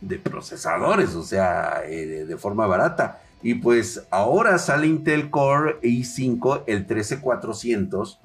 de 0.00 0.18
procesadores, 0.18 1.14
o 1.14 1.22
sea, 1.22 1.82
eh, 1.86 2.24
de, 2.26 2.36
forma 2.36 2.66
barata. 2.66 3.22
Y 3.42 3.54
pues 3.54 4.02
ahora 4.10 4.58
sale 4.58 4.86
Intel 4.86 5.30
Core 5.30 5.80
i5, 5.82 6.64
el 6.66 6.86
13400, 6.86 8.18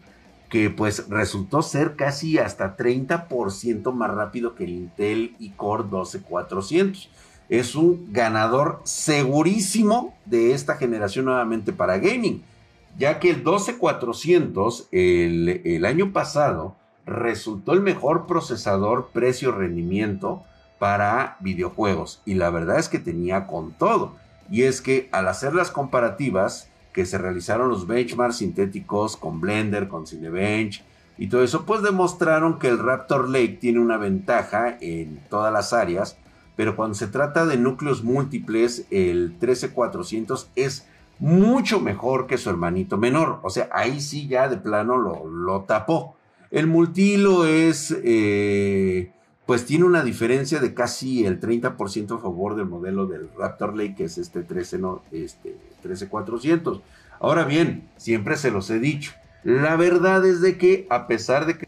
que 0.50 0.70
pues 0.70 1.08
resultó 1.10 1.62
ser 1.62 1.96
casi 1.96 2.38
hasta 2.38 2.76
30% 2.76 3.94
más 3.94 4.14
rápido 4.14 4.56
que 4.56 4.66
el 4.66 4.72
Intel 4.72 5.36
i-Core 5.40 5.86
12400. 5.90 7.10
Es 7.48 7.76
un 7.76 8.12
ganador 8.12 8.82
segurísimo 8.84 10.16
de 10.26 10.54
esta 10.54 10.76
generación 10.76 11.26
nuevamente 11.26 11.72
para 11.72 11.98
gaming 11.98 12.44
ya 12.98 13.20
que 13.20 13.30
el 13.30 13.44
12400 13.44 14.88
el, 14.92 15.62
el 15.64 15.86
año 15.86 16.14
pasado 16.14 16.76
resultó 17.06 17.74
el 17.74 17.82
mejor 17.82 18.26
procesador 18.26 19.10
precio-rendimiento 19.14 20.44
para 20.80 21.38
videojuegos 21.40 22.22
y 22.26 22.36
la 22.36 22.50
verdad 22.50 22.80
es 22.80 22.90
que 22.90 23.00
tenía 23.00 23.48
con 23.48 23.72
todo. 23.74 24.16
Y 24.50 24.64
es 24.64 24.82
que 24.82 25.10
al 25.12 25.28
hacer 25.28 25.56
las 25.56 25.72
comparativas 25.72 26.70
que 26.94 27.06
se 27.06 27.18
realizaron 27.18 27.70
los 27.70 27.88
benchmarks 27.88 28.38
sintéticos 28.38 29.18
con 29.18 29.42
Blender, 29.42 29.88
con 29.88 30.08
Cinebench 30.08 30.84
y 31.18 31.28
todo 31.28 31.44
eso, 31.44 31.66
pues 31.66 31.82
demostraron 31.82 32.60
que 32.60 32.68
el 32.68 32.80
Raptor 32.80 33.30
Lake 33.30 33.58
tiene 33.60 33.80
una 33.80 33.98
ventaja 33.98 34.78
en 34.82 35.20
todas 35.30 35.52
las 35.52 35.74
áreas, 35.74 36.18
pero 36.56 36.76
cuando 36.76 36.96
se 36.96 37.08
trata 37.08 37.46
de 37.46 37.58
núcleos 37.58 38.04
múltiples, 38.04 38.86
el 38.92 39.36
13400 39.40 40.50
es 40.56 40.88
mucho 41.20 41.80
mejor 41.80 42.28
que 42.28 42.38
su 42.38 42.50
hermanito 42.50 42.98
menor. 42.98 43.40
O 43.44 43.50
sea, 43.50 43.70
ahí 43.72 44.02
sí 44.02 44.28
ya 44.28 44.48
de 44.48 44.58
plano 44.58 44.98
lo, 44.98 45.62
tapó. 45.62 46.16
El 46.52 46.68
multilo 46.68 47.46
es, 47.46 47.96
eh, 48.04 49.12
pues 49.46 49.66
tiene 49.66 49.86
una 49.86 50.04
diferencia 50.04 50.60
de 50.60 50.74
casi 50.74 51.26
el 51.26 51.40
30% 51.40 52.18
a 52.18 52.22
favor 52.22 52.56
del 52.56 52.68
modelo 52.68 53.08
del 53.08 53.30
Raptor 53.38 53.76
Lake, 53.76 53.96
que 53.96 54.04
es 54.06 54.18
este 54.18 54.44
13, 54.44 54.78
no, 54.80 55.02
este 55.12 55.58
13400. 55.82 56.82
Ahora 57.20 57.46
bien, 57.46 57.90
siempre 57.98 58.38
se 58.38 58.52
los 58.52 58.70
he 58.70 58.80
dicho. 58.80 59.14
La 59.44 59.76
verdad 59.76 60.26
es 60.26 60.42
de 60.42 60.58
que 60.58 60.88
a 60.90 61.08
pesar 61.08 61.46
de 61.46 61.58
que 61.58 61.68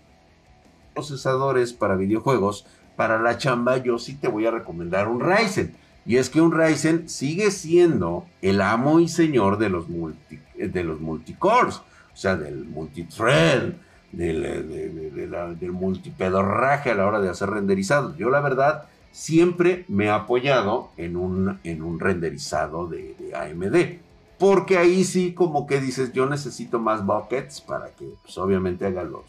procesadores 0.94 1.74
para 1.74 1.96
videojuegos, 1.96 2.66
para 2.96 3.22
la 3.22 3.38
chamba 3.38 3.78
yo 3.78 4.00
sí 4.00 4.16
te 4.16 4.28
voy 4.28 4.48
a 4.48 4.52
recomendar 4.52 5.08
un 5.08 5.20
Ryzen 5.20 5.76
y 6.08 6.18
es 6.18 6.30
que 6.30 6.40
un 6.40 6.54
Ryzen 6.54 7.10
sigue 7.10 7.52
siendo 7.52 8.26
el 8.42 8.62
amo 8.62 9.02
y 9.02 9.10
señor 9.10 9.58
de 9.58 9.70
los, 9.70 9.90
multi, 9.90 10.40
de 10.56 10.84
los 10.86 11.02
multicores, 11.02 11.76
o 11.76 12.16
sea, 12.16 12.38
del 12.38 12.64
multithread, 12.64 13.74
del, 14.14 14.42
de, 14.42 15.28
del 15.60 15.72
multipedorraje 15.74 16.92
a 16.92 16.96
la 16.96 17.06
hora 17.06 17.20
de 17.20 17.30
hacer 17.30 17.50
renderizados. 17.50 18.16
Yo 18.18 18.30
la 18.30 18.40
verdad 18.40 18.86
siempre 19.12 19.84
me 19.90 20.06
he 20.06 20.10
apoyado 20.10 20.92
en 20.96 21.18
un, 21.18 21.60
en 21.66 21.82
un 21.82 22.00
renderizado 22.00 22.88
de, 22.88 23.16
AMD. 23.36 24.00
Porque 24.40 24.78
ahí 24.78 25.04
sí 25.04 25.34
como 25.34 25.68
que 25.68 25.82
dices, 25.82 26.14
yo 26.14 26.26
necesito 26.28 26.80
más 26.80 27.06
buckets 27.06 27.60
para 27.60 27.90
que 27.90 28.08
pues, 28.22 28.38
obviamente 28.38 28.86
haga 28.86 29.04
los, 29.04 29.26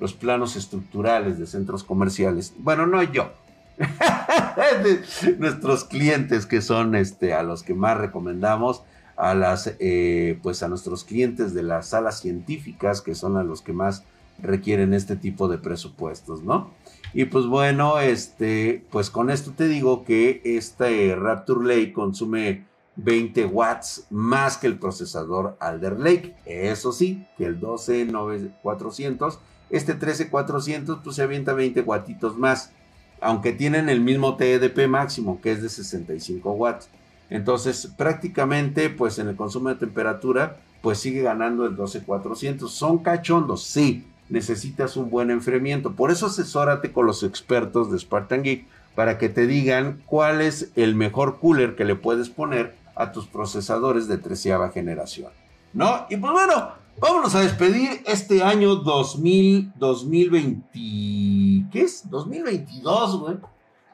los 0.00 0.14
planos 0.14 0.56
estructurales 0.56 1.38
de 1.38 1.46
centros 1.46 1.84
comerciales. 1.84 2.54
Bueno, 2.58 2.86
no 2.86 3.02
yo, 3.02 3.30
nuestros 5.38 5.84
clientes 5.84 6.46
que 6.46 6.60
son 6.60 6.94
este, 6.94 7.34
a 7.34 7.42
los 7.42 7.62
que 7.62 7.74
más 7.74 7.96
recomendamos 7.96 8.82
a 9.16 9.34
las, 9.34 9.74
eh, 9.80 10.38
pues 10.42 10.62
a 10.62 10.68
nuestros 10.68 11.04
clientes 11.04 11.52
de 11.52 11.62
las 11.64 11.88
salas 11.88 12.20
científicas, 12.20 13.02
que 13.02 13.14
son 13.14 13.36
a 13.36 13.42
los 13.42 13.62
que 13.62 13.72
más 13.72 14.04
requieren 14.40 14.94
este 14.94 15.16
tipo 15.16 15.48
de 15.48 15.58
presupuestos, 15.58 16.42
¿no? 16.42 16.70
Y 17.12 17.24
pues 17.24 17.46
bueno, 17.46 17.98
este, 17.98 18.84
pues 18.90 19.10
con 19.10 19.30
esto 19.30 19.52
te 19.56 19.66
digo 19.66 20.04
que 20.04 20.40
este 20.44 21.16
Rapture 21.16 21.66
Lake 21.66 21.92
consume 21.92 22.64
20 22.96 23.46
watts 23.46 24.06
más 24.10 24.56
que 24.56 24.66
el 24.66 24.78
procesador 24.78 25.56
Alder 25.60 25.98
Lake. 25.98 26.36
Eso 26.44 26.92
sí, 26.92 27.26
que 27.36 27.46
el 27.46 27.58
12400, 27.58 29.40
este 29.70 29.94
13400 29.94 31.00
pues 31.02 31.16
se 31.16 31.22
avienta 31.22 31.54
20 31.54 31.80
wattitos 31.82 32.36
más, 32.36 32.72
aunque 33.20 33.52
tienen 33.52 33.88
el 33.88 34.00
mismo 34.00 34.36
TDP 34.36 34.88
máximo 34.88 35.40
que 35.40 35.52
es 35.52 35.62
de 35.62 35.68
65 35.68 36.52
watts. 36.52 36.88
Entonces, 37.30 37.92
prácticamente 37.96 38.90
pues 38.90 39.18
en 39.18 39.28
el 39.28 39.36
consumo 39.36 39.68
de 39.68 39.74
temperatura 39.74 40.56
pues 40.80 40.98
sigue 40.98 41.22
ganando 41.22 41.66
el 41.66 41.76
12400. 41.76 42.72
Son 42.72 42.98
cachondos, 42.98 43.64
sí, 43.64 44.06
necesitas 44.28 44.96
un 44.96 45.10
buen 45.10 45.30
enfriamiento. 45.30 45.92
Por 45.92 46.10
eso 46.10 46.26
asesórate 46.26 46.92
con 46.92 47.06
los 47.06 47.22
expertos 47.22 47.90
de 47.90 47.98
Spartan 47.98 48.42
Geek 48.42 48.66
para 48.94 49.18
que 49.18 49.28
te 49.28 49.46
digan 49.46 50.02
cuál 50.06 50.40
es 50.40 50.70
el 50.74 50.94
mejor 50.94 51.38
cooler 51.38 51.76
que 51.76 51.84
le 51.84 51.94
puedes 51.94 52.28
poner 52.28 52.74
a 52.94 53.12
tus 53.12 53.26
procesadores 53.26 54.08
de 54.08 54.18
treceava 54.18 54.70
generación. 54.70 55.30
¿No? 55.72 56.06
Y 56.10 56.16
pues 56.16 56.32
bueno, 56.32 56.72
vámonos 57.00 57.34
a 57.34 57.40
despedir 57.40 58.02
este 58.06 58.42
año 58.42 58.76
2000, 58.76 59.72
2020. 59.76 61.70
¿Qué 61.70 61.82
es? 61.82 62.08
2022, 62.08 63.20
güey. 63.20 63.36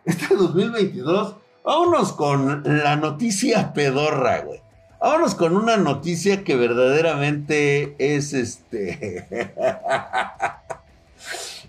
Este 0.04 0.34
2022. 0.34 1.36
Vámonos 1.64 2.12
con 2.12 2.62
la 2.64 2.96
noticia 2.96 3.72
pedorra, 3.72 4.40
güey. 4.40 4.60
Vámonos 5.00 5.34
con 5.34 5.56
una 5.56 5.76
noticia 5.76 6.44
que 6.44 6.56
verdaderamente 6.56 7.94
es 7.98 8.32
este. 8.32 9.26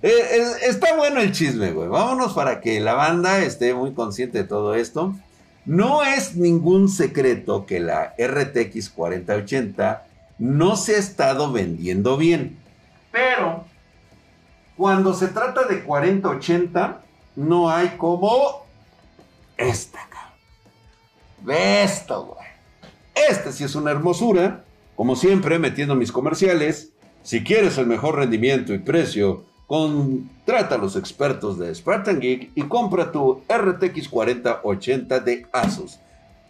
está 0.02 0.96
bueno 0.96 1.20
el 1.22 1.32
chisme, 1.32 1.72
güey. 1.72 1.88
Vámonos 1.88 2.34
para 2.34 2.62
que 2.62 2.80
la 2.80 2.94
banda 2.94 3.40
esté 3.40 3.74
muy 3.74 3.94
consciente 3.94 4.40
de 4.40 4.44
todo 4.44 4.76
esto. 4.76 5.16
No 5.66 6.04
es 6.04 6.36
ningún 6.36 6.90
secreto 6.90 7.66
que 7.66 7.80
la 7.80 8.14
RTX 8.20 8.90
4080 8.92 10.06
no 10.38 10.76
se 10.76 10.96
ha 10.96 11.00
estado 11.00 11.52
vendiendo 11.52 12.18
bien. 12.18 12.58
Pero 13.12 13.66
cuando 14.78 15.14
se 15.14 15.28
trata 15.30 15.64
de 15.64 15.84
4080, 15.84 17.02
no 17.38 17.70
hay 17.70 17.90
como 17.98 18.66
esta, 19.58 20.00
cabrón. 20.10 20.34
Ve 21.42 21.84
esto, 21.84 22.26
güey. 22.26 22.46
Este 23.30 23.52
sí 23.52 23.64
es 23.64 23.76
una 23.76 23.92
hermosura. 23.92 24.66
Como 24.96 25.16
siempre, 25.16 25.60
metiendo 25.60 25.96
mis 25.96 26.12
comerciales. 26.12 26.92
Si 27.24 27.44
quieres 27.44 27.78
el 27.78 27.88
mejor 27.88 28.16
rendimiento 28.16 28.74
y 28.74 28.80
precio, 28.80 29.46
contrata 29.68 30.76
a 30.76 30.78
los 30.78 30.96
expertos 30.96 31.58
de 31.58 31.74
Spartan 31.74 32.20
Geek 32.20 32.52
y 32.54 32.64
compra 32.64 33.12
tu 33.12 33.42
RTX 33.50 34.10
4080 34.10 35.20
de 35.22 35.48
Asus. 35.52 36.00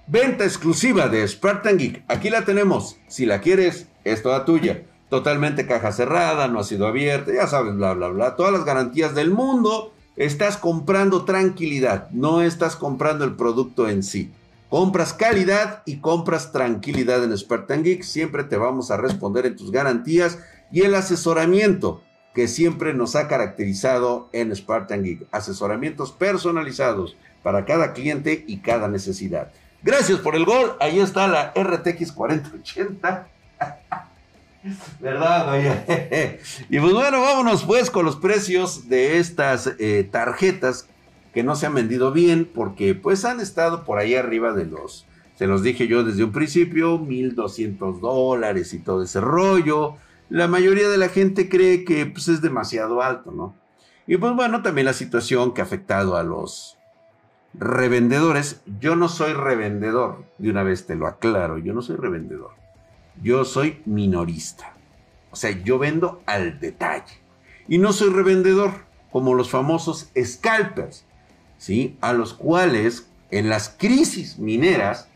Venta 0.07 0.43
exclusiva 0.43 1.07
de 1.07 1.27
Spartan 1.27 1.79
Geek. 1.79 2.03
Aquí 2.07 2.29
la 2.29 2.45
tenemos. 2.45 2.97
Si 3.07 3.25
la 3.25 3.41
quieres, 3.41 3.87
es 4.03 4.21
toda 4.21 4.45
tuya. 4.45 4.83
Totalmente 5.09 5.65
caja 5.65 5.91
cerrada, 5.91 6.47
no 6.47 6.59
ha 6.59 6.63
sido 6.63 6.85
abierta, 6.85 7.33
ya 7.33 7.47
sabes, 7.47 7.75
bla, 7.75 7.93
bla, 7.95 8.09
bla. 8.09 8.35
Todas 8.35 8.53
las 8.53 8.65
garantías 8.65 9.15
del 9.15 9.31
mundo. 9.31 9.93
Estás 10.15 10.57
comprando 10.57 11.25
tranquilidad, 11.25 12.09
no 12.11 12.41
estás 12.41 12.75
comprando 12.75 13.25
el 13.25 13.35
producto 13.35 13.89
en 13.89 14.03
sí. 14.03 14.31
Compras 14.69 15.11
calidad 15.11 15.81
y 15.87 15.97
compras 15.97 16.51
tranquilidad 16.51 17.23
en 17.23 17.35
Spartan 17.35 17.83
Geek. 17.83 18.03
Siempre 18.03 18.43
te 18.43 18.57
vamos 18.57 18.91
a 18.91 18.97
responder 18.97 19.47
en 19.47 19.55
tus 19.55 19.71
garantías 19.71 20.37
y 20.71 20.81
el 20.81 20.93
asesoramiento 20.93 22.03
que 22.35 22.47
siempre 22.47 22.93
nos 22.93 23.15
ha 23.15 23.27
caracterizado 23.27 24.29
en 24.33 24.55
Spartan 24.55 25.03
Geek. 25.03 25.27
Asesoramientos 25.31 26.11
personalizados 26.11 27.17
para 27.41 27.65
cada 27.65 27.93
cliente 27.93 28.45
y 28.47 28.57
cada 28.57 28.87
necesidad. 28.87 29.51
Gracias 29.85 30.17
por 30.17 30.35
el 30.35 30.45
gol. 30.45 30.73
Ahí 30.79 30.99
está 30.99 31.27
la 31.27 31.53
RTX 31.55 32.11
4080. 32.11 33.27
¿Verdad? 34.99 35.53
Oye? 35.53 36.39
y 36.71 36.79
pues 36.79 36.91
bueno, 36.91 37.21
vámonos 37.21 37.63
pues 37.65 37.91
con 37.91 38.03
los 38.03 38.15
precios 38.15 38.89
de 38.89 39.19
estas 39.19 39.75
eh, 39.77 40.09
tarjetas 40.11 40.87
que 41.35 41.43
no 41.43 41.55
se 41.55 41.67
han 41.67 41.75
vendido 41.75 42.11
bien 42.11 42.49
porque 42.51 42.95
pues 42.95 43.25
han 43.25 43.39
estado 43.39 43.83
por 43.83 43.99
ahí 43.99 44.15
arriba 44.15 44.53
de 44.53 44.65
los, 44.65 45.05
se 45.37 45.45
los 45.45 45.61
dije 45.61 45.87
yo 45.87 46.03
desde 46.03 46.23
un 46.23 46.31
principio, 46.31 46.97
1200 46.97 48.01
dólares 48.01 48.73
y 48.73 48.79
todo 48.79 49.03
ese 49.03 49.21
rollo. 49.21 49.97
La 50.29 50.47
mayoría 50.47 50.89
de 50.89 50.97
la 50.97 51.09
gente 51.09 51.47
cree 51.47 51.85
que 51.85 52.07
pues, 52.07 52.27
es 52.27 52.41
demasiado 52.41 53.03
alto, 53.03 53.29
¿no? 53.29 53.53
Y 54.07 54.17
pues 54.17 54.33
bueno, 54.33 54.63
también 54.63 54.85
la 54.85 54.93
situación 54.93 55.53
que 55.53 55.61
ha 55.61 55.65
afectado 55.65 56.17
a 56.17 56.23
los 56.23 56.75
revendedores. 57.59 58.61
Yo 58.79 58.95
no 58.95 59.09
soy 59.09 59.33
revendedor, 59.33 60.25
de 60.37 60.49
una 60.49 60.63
vez 60.63 60.85
te 60.85 60.95
lo 60.95 61.07
aclaro, 61.07 61.57
yo 61.57 61.73
no 61.73 61.81
soy 61.81 61.95
revendedor. 61.95 62.51
Yo 63.21 63.45
soy 63.45 63.81
minorista. 63.85 64.73
O 65.31 65.35
sea, 65.35 65.51
yo 65.51 65.79
vendo 65.79 66.21
al 66.25 66.59
detalle. 66.59 67.21
Y 67.67 67.77
no 67.77 67.93
soy 67.93 68.09
revendedor, 68.09 68.71
como 69.11 69.33
los 69.33 69.49
famosos 69.49 70.09
scalpers. 70.21 71.05
¿sí? 71.57 71.97
A 72.01 72.13
los 72.13 72.33
cuales 72.33 73.07
en 73.31 73.49
las 73.49 73.69
crisis 73.69 74.37
mineras 74.37 75.07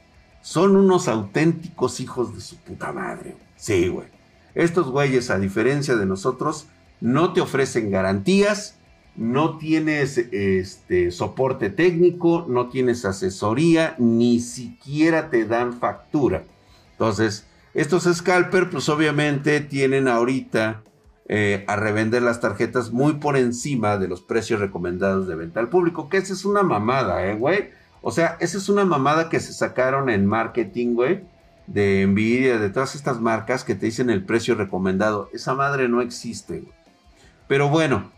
son 0.41 0.75
unos 0.75 1.07
auténticos 1.07 1.99
hijos 1.99 2.33
de 2.33 2.41
su 2.41 2.57
puta 2.57 2.91
madre. 2.91 3.35
Sí, 3.55 3.87
güey. 3.87 4.07
Estos 4.55 4.89
güeyes, 4.89 5.29
a 5.29 5.37
diferencia 5.37 5.95
de 5.95 6.05
nosotros, 6.05 6.67
no 7.01 7.33
te 7.33 7.41
ofrecen 7.41 7.91
garantías, 7.91 8.78
no 9.19 9.57
tienes 9.57 10.17
este, 10.17 11.11
soporte 11.11 11.69
técnico, 11.69 12.45
no 12.47 12.69
tienes 12.69 13.03
asesoría, 13.03 13.95
ni 13.97 14.39
siquiera 14.39 15.29
te 15.29 15.43
dan 15.43 15.73
factura. 15.73 16.43
Entonces, 16.93 17.45
estos 17.73 18.05
scalper, 18.05 18.69
pues 18.69 18.87
obviamente 18.87 19.59
tienen 19.59 20.07
ahorita 20.07 20.83
eh, 21.27 21.65
a 21.67 21.75
revender 21.75 22.21
las 22.21 22.39
tarjetas 22.39 22.91
muy 22.91 23.15
por 23.15 23.35
encima 23.35 23.97
de 23.97 24.07
los 24.07 24.21
precios 24.21 24.61
recomendados 24.61 25.27
de 25.27 25.35
venta 25.35 25.59
al 25.59 25.67
público, 25.67 26.07
que 26.07 26.15
esa 26.15 26.31
es 26.31 26.45
una 26.45 26.63
mamada, 26.63 27.27
¿eh, 27.27 27.35
güey? 27.35 27.71
O 28.01 28.11
sea, 28.11 28.37
esa 28.39 28.57
es 28.57 28.69
una 28.69 28.85
mamada 28.85 29.27
que 29.27 29.41
se 29.41 29.51
sacaron 29.51 30.09
en 30.09 30.25
marketing, 30.25 30.95
güey, 30.95 31.23
de 31.67 32.07
Nvidia, 32.07 32.57
de 32.57 32.69
todas 32.69 32.95
estas 32.95 33.19
marcas 33.19 33.65
que 33.65 33.75
te 33.75 33.87
dicen 33.87 34.09
el 34.09 34.23
precio 34.23 34.55
recomendado. 34.55 35.29
Esa 35.33 35.55
madre 35.55 35.89
no 35.89 36.01
existe, 36.01 36.61
güey. 36.61 36.73
Pero 37.49 37.67
bueno, 37.67 38.11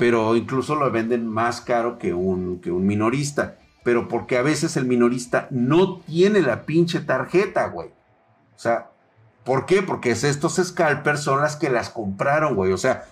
pero 0.00 0.34
incluso 0.34 0.74
lo 0.76 0.90
venden 0.90 1.26
más 1.26 1.60
caro 1.60 1.98
que 1.98 2.14
un, 2.14 2.60
que 2.60 2.70
un 2.70 2.86
minorista. 2.86 3.58
Pero 3.84 4.08
porque 4.08 4.38
a 4.38 4.42
veces 4.42 4.78
el 4.78 4.86
minorista 4.86 5.46
no 5.50 5.98
tiene 6.00 6.40
la 6.40 6.64
pinche 6.64 7.00
tarjeta, 7.00 7.68
güey. 7.68 7.88
O 7.88 8.58
sea, 8.58 8.90
¿Por 9.44 9.66
qué? 9.66 9.82
Porque 9.82 10.10
estos 10.10 10.56
scalpers 10.62 11.20
son 11.20 11.40
las 11.40 11.56
que 11.56 11.70
las 11.70 11.90
compraron, 11.90 12.54
güey. 12.54 12.72
O 12.72 12.78
sea, 12.78 13.04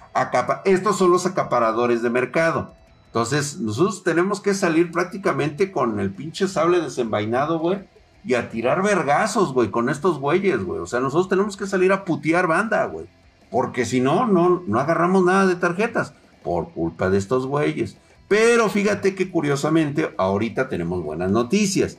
estos 0.64 0.98
son 0.98 1.10
los 1.10 1.26
acaparadores 1.26 2.02
de 2.02 2.10
mercado. 2.10 2.74
Entonces, 3.06 3.58
nosotros 3.58 4.04
tenemos 4.04 4.40
que 4.40 4.52
salir 4.54 4.92
prácticamente 4.92 5.72
con 5.72 5.98
el 6.00 6.10
pinche 6.10 6.46
sable 6.46 6.80
desenvainado, 6.80 7.58
güey. 7.58 7.80
Y 8.24 8.34
a 8.34 8.50
tirar 8.50 8.82
vergazos, 8.82 9.54
güey, 9.54 9.70
con 9.70 9.88
estos 9.88 10.18
güeyes, 10.18 10.62
güey. 10.62 10.80
O 10.80 10.86
sea, 10.86 11.00
nosotros 11.00 11.28
tenemos 11.28 11.56
que 11.56 11.66
salir 11.66 11.92
a 11.92 12.04
putear 12.04 12.46
banda, 12.46 12.84
güey. 12.84 13.06
Porque 13.50 13.86
si 13.86 14.00
no, 14.00 14.26
no, 14.26 14.62
no 14.66 14.80
agarramos 14.80 15.24
nada 15.24 15.46
de 15.46 15.56
tarjetas. 15.56 16.12
Por 16.48 16.70
culpa 16.72 17.10
de 17.10 17.18
estos 17.18 17.46
güeyes. 17.46 17.98
Pero 18.26 18.70
fíjate 18.70 19.14
que 19.14 19.30
curiosamente, 19.30 20.14
ahorita 20.16 20.70
tenemos 20.70 21.02
buenas 21.04 21.30
noticias. 21.30 21.98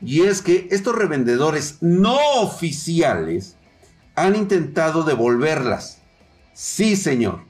Y 0.00 0.22
es 0.22 0.40
que 0.40 0.68
estos 0.70 0.96
revendedores 0.96 1.76
no 1.82 2.16
oficiales 2.40 3.56
han 4.14 4.36
intentado 4.36 5.02
devolverlas. 5.02 6.00
Sí, 6.54 6.96
señor. 6.96 7.40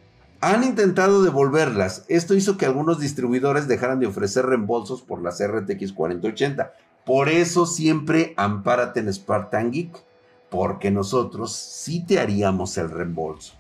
Han 0.41 0.65
intentado 0.65 1.23
devolverlas. 1.23 2.05
Esto 2.09 2.35
hizo 2.35 2.57
que 2.57 2.67
algunos 2.67 2.99
distribuidores 2.99 3.69
dejaran 3.69 4.01
de 4.01 4.09
ofrecer 4.09 4.45
reembolsos 4.45 5.03
por 5.03 5.23
las 5.23 5.41
RTX 5.41 5.93
4080. 5.93 6.73
Por 7.07 7.29
eso 7.29 7.65
siempre 7.65 8.35
ampárate 8.37 8.99
en 8.99 9.15
Spartan 9.15 9.71
Geek. 9.71 10.05
Porque 10.51 10.91
nosotros 10.91 11.53
sí 11.53 12.05
te 12.05 12.19
haríamos 12.19 12.77
el 12.77 12.91
reembolso. 12.91 13.60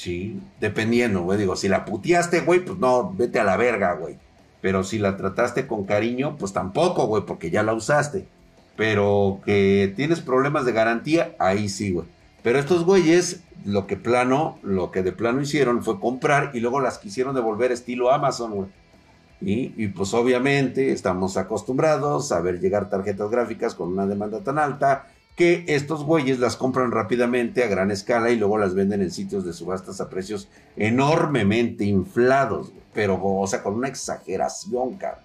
Sí, 0.00 0.40
dependiendo, 0.60 1.20
güey. 1.24 1.38
Digo, 1.38 1.56
si 1.56 1.68
la 1.68 1.84
puteaste, 1.84 2.40
güey, 2.40 2.60
pues 2.60 2.78
no, 2.78 3.12
vete 3.12 3.38
a 3.38 3.44
la 3.44 3.58
verga, 3.58 3.92
güey. 3.92 4.16
Pero 4.62 4.82
si 4.82 4.98
la 4.98 5.18
trataste 5.18 5.66
con 5.66 5.84
cariño, 5.84 6.36
pues 6.38 6.54
tampoco, 6.54 7.06
güey, 7.06 7.24
porque 7.26 7.50
ya 7.50 7.62
la 7.62 7.74
usaste. 7.74 8.26
Pero 8.76 9.42
que 9.44 9.92
tienes 9.96 10.20
problemas 10.22 10.64
de 10.64 10.72
garantía, 10.72 11.36
ahí 11.38 11.68
sí, 11.68 11.92
güey. 11.92 12.06
Pero 12.42 12.58
estos 12.58 12.86
güeyes, 12.86 13.42
lo 13.66 13.86
que 13.86 13.98
plano, 13.98 14.58
lo 14.62 14.90
que 14.90 15.02
de 15.02 15.12
plano 15.12 15.42
hicieron 15.42 15.82
fue 15.82 16.00
comprar 16.00 16.52
y 16.54 16.60
luego 16.60 16.80
las 16.80 16.96
quisieron 16.96 17.34
devolver 17.34 17.70
estilo 17.70 18.10
Amazon, 18.10 18.52
güey. 18.52 18.68
Y, 19.42 19.74
y, 19.76 19.88
pues 19.88 20.14
obviamente 20.14 20.92
estamos 20.92 21.36
acostumbrados 21.36 22.32
a 22.32 22.40
ver 22.40 22.58
llegar 22.58 22.88
tarjetas 22.88 23.30
gráficas 23.30 23.74
con 23.74 23.88
una 23.92 24.06
demanda 24.06 24.40
tan 24.40 24.58
alta 24.58 25.08
que 25.36 25.64
estos 25.68 26.04
güeyes 26.04 26.38
las 26.38 26.56
compran 26.56 26.90
rápidamente 26.90 27.64
a 27.64 27.68
gran 27.68 27.90
escala 27.90 28.30
y 28.30 28.36
luego 28.36 28.58
las 28.58 28.74
venden 28.74 29.02
en 29.02 29.10
sitios 29.10 29.44
de 29.44 29.52
subastas 29.52 30.00
a 30.00 30.10
precios 30.10 30.48
enormemente 30.76 31.84
inflados, 31.84 32.72
pero 32.92 33.18
o 33.22 33.46
sea, 33.46 33.62
con 33.62 33.74
una 33.74 33.88
exageración, 33.88 34.94
cabrón. 34.94 35.24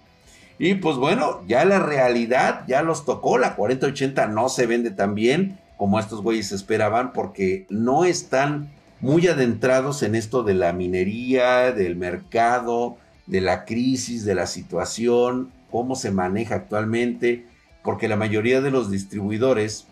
Y 0.58 0.76
pues 0.76 0.96
bueno, 0.96 1.42
ya 1.46 1.64
la 1.64 1.78
realidad 1.78 2.64
ya 2.66 2.82
los 2.82 3.04
tocó, 3.04 3.36
la 3.36 3.56
4080 3.56 4.26
no 4.28 4.48
se 4.48 4.66
vende 4.66 4.90
tan 4.90 5.14
bien 5.14 5.58
como 5.76 6.00
estos 6.00 6.22
güeyes 6.22 6.52
esperaban 6.52 7.12
porque 7.12 7.66
no 7.68 8.04
están 8.04 8.70
muy 9.00 9.26
adentrados 9.26 10.02
en 10.02 10.14
esto 10.14 10.42
de 10.42 10.54
la 10.54 10.72
minería, 10.72 11.72
del 11.72 11.96
mercado, 11.96 12.96
de 13.26 13.40
la 13.40 13.64
crisis, 13.64 14.24
de 14.24 14.34
la 14.34 14.46
situación, 14.46 15.50
cómo 15.70 15.94
se 15.94 16.10
maneja 16.10 16.54
actualmente, 16.54 17.44
porque 17.84 18.08
la 18.08 18.16
mayoría 18.16 18.62
de 18.62 18.70
los 18.70 18.90
distribuidores, 18.90 19.86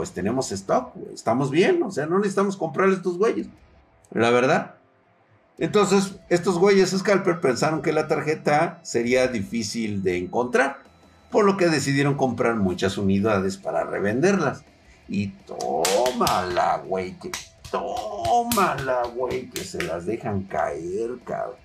pues 0.00 0.12
tenemos 0.12 0.50
stock, 0.50 0.94
estamos 1.12 1.50
bien, 1.50 1.82
o 1.82 1.90
sea, 1.90 2.06
no 2.06 2.16
necesitamos 2.16 2.56
comprar 2.56 2.88
estos 2.88 3.18
güeyes, 3.18 3.48
la 4.10 4.30
verdad. 4.30 4.76
Entonces, 5.58 6.14
estos 6.30 6.56
güeyes 6.56 6.88
Scalper 6.96 7.42
pensaron 7.42 7.82
que 7.82 7.92
la 7.92 8.08
tarjeta 8.08 8.80
sería 8.82 9.28
difícil 9.28 10.02
de 10.02 10.16
encontrar, 10.16 10.78
por 11.30 11.44
lo 11.44 11.58
que 11.58 11.68
decidieron 11.68 12.14
comprar 12.14 12.56
muchas 12.56 12.96
unidades 12.96 13.58
para 13.58 13.84
revenderlas. 13.84 14.64
Y 15.06 15.32
tómala, 15.44 16.82
güey, 16.86 17.18
que 17.18 17.30
tómala, 17.70 19.02
güey, 19.14 19.50
que 19.50 19.64
se 19.64 19.82
las 19.82 20.06
dejan 20.06 20.44
caer, 20.44 21.10
cabrón. 21.26 21.56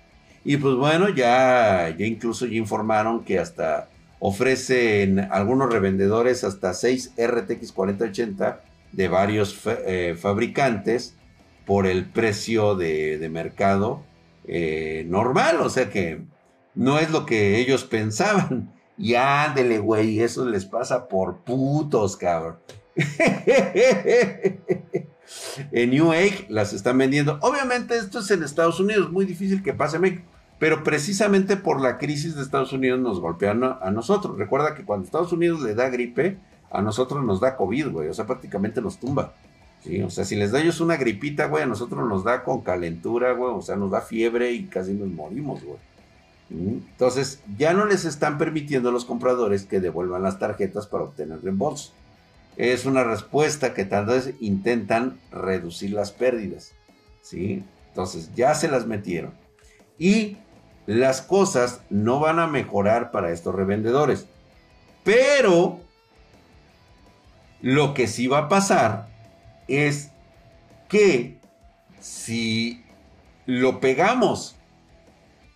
Y 0.44 0.58
pues 0.58 0.74
bueno, 0.74 1.08
ya, 1.08 1.88
ya 1.88 2.04
incluso 2.04 2.44
ya 2.44 2.56
informaron 2.58 3.24
que 3.24 3.38
hasta 3.38 3.88
ofrecen 4.18 5.20
algunos 5.30 5.72
revendedores 5.72 6.44
hasta 6.44 6.74
6 6.74 7.12
RTX 7.16 7.72
4080 7.72 8.62
de 8.92 9.08
varios 9.08 9.58
eh, 9.66 10.16
fabricantes 10.18 11.16
por 11.66 11.86
el 11.86 12.06
precio 12.06 12.76
de, 12.76 13.28
mercado 13.30 14.04
eh, 14.46 15.04
normal, 15.08 15.60
o 15.60 15.68
sea 15.68 15.90
que 15.90 16.22
no 16.74 16.98
es 16.98 17.10
lo 17.10 17.26
que 17.26 17.58
ellos 17.58 17.84
pensaban. 17.90 18.72
Y 18.98 19.14
ándele, 19.14 19.78
güey, 19.78 20.20
eso 20.20 20.48
les 20.48 20.64
pasa 20.64 21.06
por 21.08 21.42
putos, 21.44 22.16
cabrón. 22.16 22.56
en 25.72 25.90
New 25.90 26.12
Age 26.12 26.46
las 26.48 26.72
están 26.72 26.96
vendiendo. 26.96 27.38
Obviamente 27.42 27.98
esto 27.98 28.20
es 28.20 28.30
en 28.30 28.42
Estados 28.42 28.80
Unidos, 28.80 29.12
muy 29.12 29.26
difícil 29.26 29.62
que 29.62 29.74
pase 29.74 29.96
en 29.96 30.02
México. 30.02 30.22
Pero 30.58 30.82
precisamente 30.82 31.56
por 31.56 31.80
la 31.80 31.98
crisis 31.98 32.34
de 32.34 32.42
Estados 32.42 32.72
Unidos 32.72 32.98
nos 33.00 33.20
golpean 33.20 33.62
a, 33.64 33.90
nosotros. 33.90 34.38
Recuerda 34.38 34.74
que 34.74 34.84
cuando 34.84 35.04
Estados 35.04 35.32
Unidos 35.32 35.60
le 35.60 35.74
da 35.74 35.88
gripe, 35.90 36.38
a 36.70 36.80
nosotros 36.82 37.22
nos 37.24 37.40
da 37.40 37.56
COVID, 37.56 37.88
güey. 37.88 38.08
O 38.08 38.14
sea, 38.14 38.26
prácticamente 38.26 38.80
nos 38.80 38.98
tumba. 38.98 39.34
¿sí? 39.84 40.02
O 40.02 40.10
sea, 40.10 40.24
si 40.24 40.34
les 40.34 40.52
da 40.52 40.60
ellos 40.60 40.80
una 40.80 40.96
gripita, 40.96 41.46
güey, 41.46 41.62
a 41.62 41.66
nosotros 41.66 42.08
nos 42.08 42.24
da 42.24 42.42
con 42.42 42.62
calentura, 42.62 43.32
güey. 43.32 43.52
O 43.54 43.62
sea, 43.62 43.76
nos 43.76 43.90
da 43.90 44.00
fiebre 44.00 44.52
y 44.52 44.64
casi 44.64 44.94
nos 44.94 45.08
morimos, 45.08 45.62
güey. 45.62 45.78
Entonces, 46.48 47.42
ya 47.58 47.72
no 47.72 47.86
les 47.86 48.04
están 48.04 48.38
permitiendo 48.38 48.88
a 48.88 48.92
los 48.92 49.04
compradores 49.04 49.64
que 49.64 49.80
devuelvan 49.80 50.22
las 50.22 50.38
tarjetas 50.38 50.86
para 50.86 51.04
obtener 51.04 51.42
reembolso 51.42 51.92
es 52.56 52.86
una 52.86 53.04
respuesta 53.04 53.74
que 53.74 53.84
tal 53.84 54.06
vez 54.06 54.34
intentan 54.40 55.18
reducir 55.30 55.92
las 55.92 56.10
pérdidas. 56.10 56.72
¿sí? 57.22 57.62
Entonces 57.88 58.30
ya 58.34 58.54
se 58.54 58.68
las 58.68 58.86
metieron. 58.86 59.32
Y 59.98 60.38
las 60.86 61.22
cosas 61.22 61.80
no 61.90 62.20
van 62.20 62.38
a 62.38 62.46
mejorar 62.46 63.10
para 63.10 63.32
estos 63.32 63.54
revendedores. 63.54 64.26
Pero 65.04 65.80
lo 67.60 67.94
que 67.94 68.06
sí 68.06 68.26
va 68.26 68.38
a 68.38 68.48
pasar 68.48 69.08
es 69.68 70.10
que 70.88 71.38
si 72.00 72.84
lo 73.46 73.80
pegamos 73.80 74.56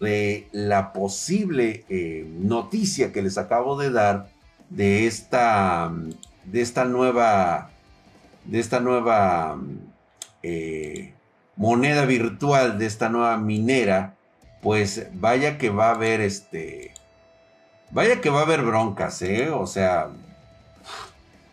de 0.01 0.49
la 0.53 0.93
posible 0.93 1.85
eh, 1.89 2.27
noticia 2.39 3.13
que 3.13 3.23
les 3.23 3.39
acabo 3.39 3.79
de 3.79 3.91
dar 3.91 4.29
de 4.71 5.07
esta 5.07 5.93
de 6.45 6.61
esta 6.61 6.85
nueva, 6.85 7.71
de 8.45 8.59
esta 8.59 8.81
nueva 8.81 9.61
eh, 10.43 11.13
moneda 11.57 12.05
virtual, 12.07 12.79
de 12.79 12.87
esta 12.87 13.09
nueva 13.09 13.37
minera, 13.37 14.17
pues 14.61 15.09
vaya 15.15 15.59
que 15.59 15.71
va 15.71 15.89
a 15.89 15.95
haber 15.95 16.21
este, 16.21 16.93
vaya 17.91 18.21
que 18.21 18.31
va 18.31 18.41
a 18.41 18.45
haber 18.45 18.63
broncas, 18.63 19.23
¿eh? 19.23 19.51
O 19.51 19.67
sea, 19.67 20.11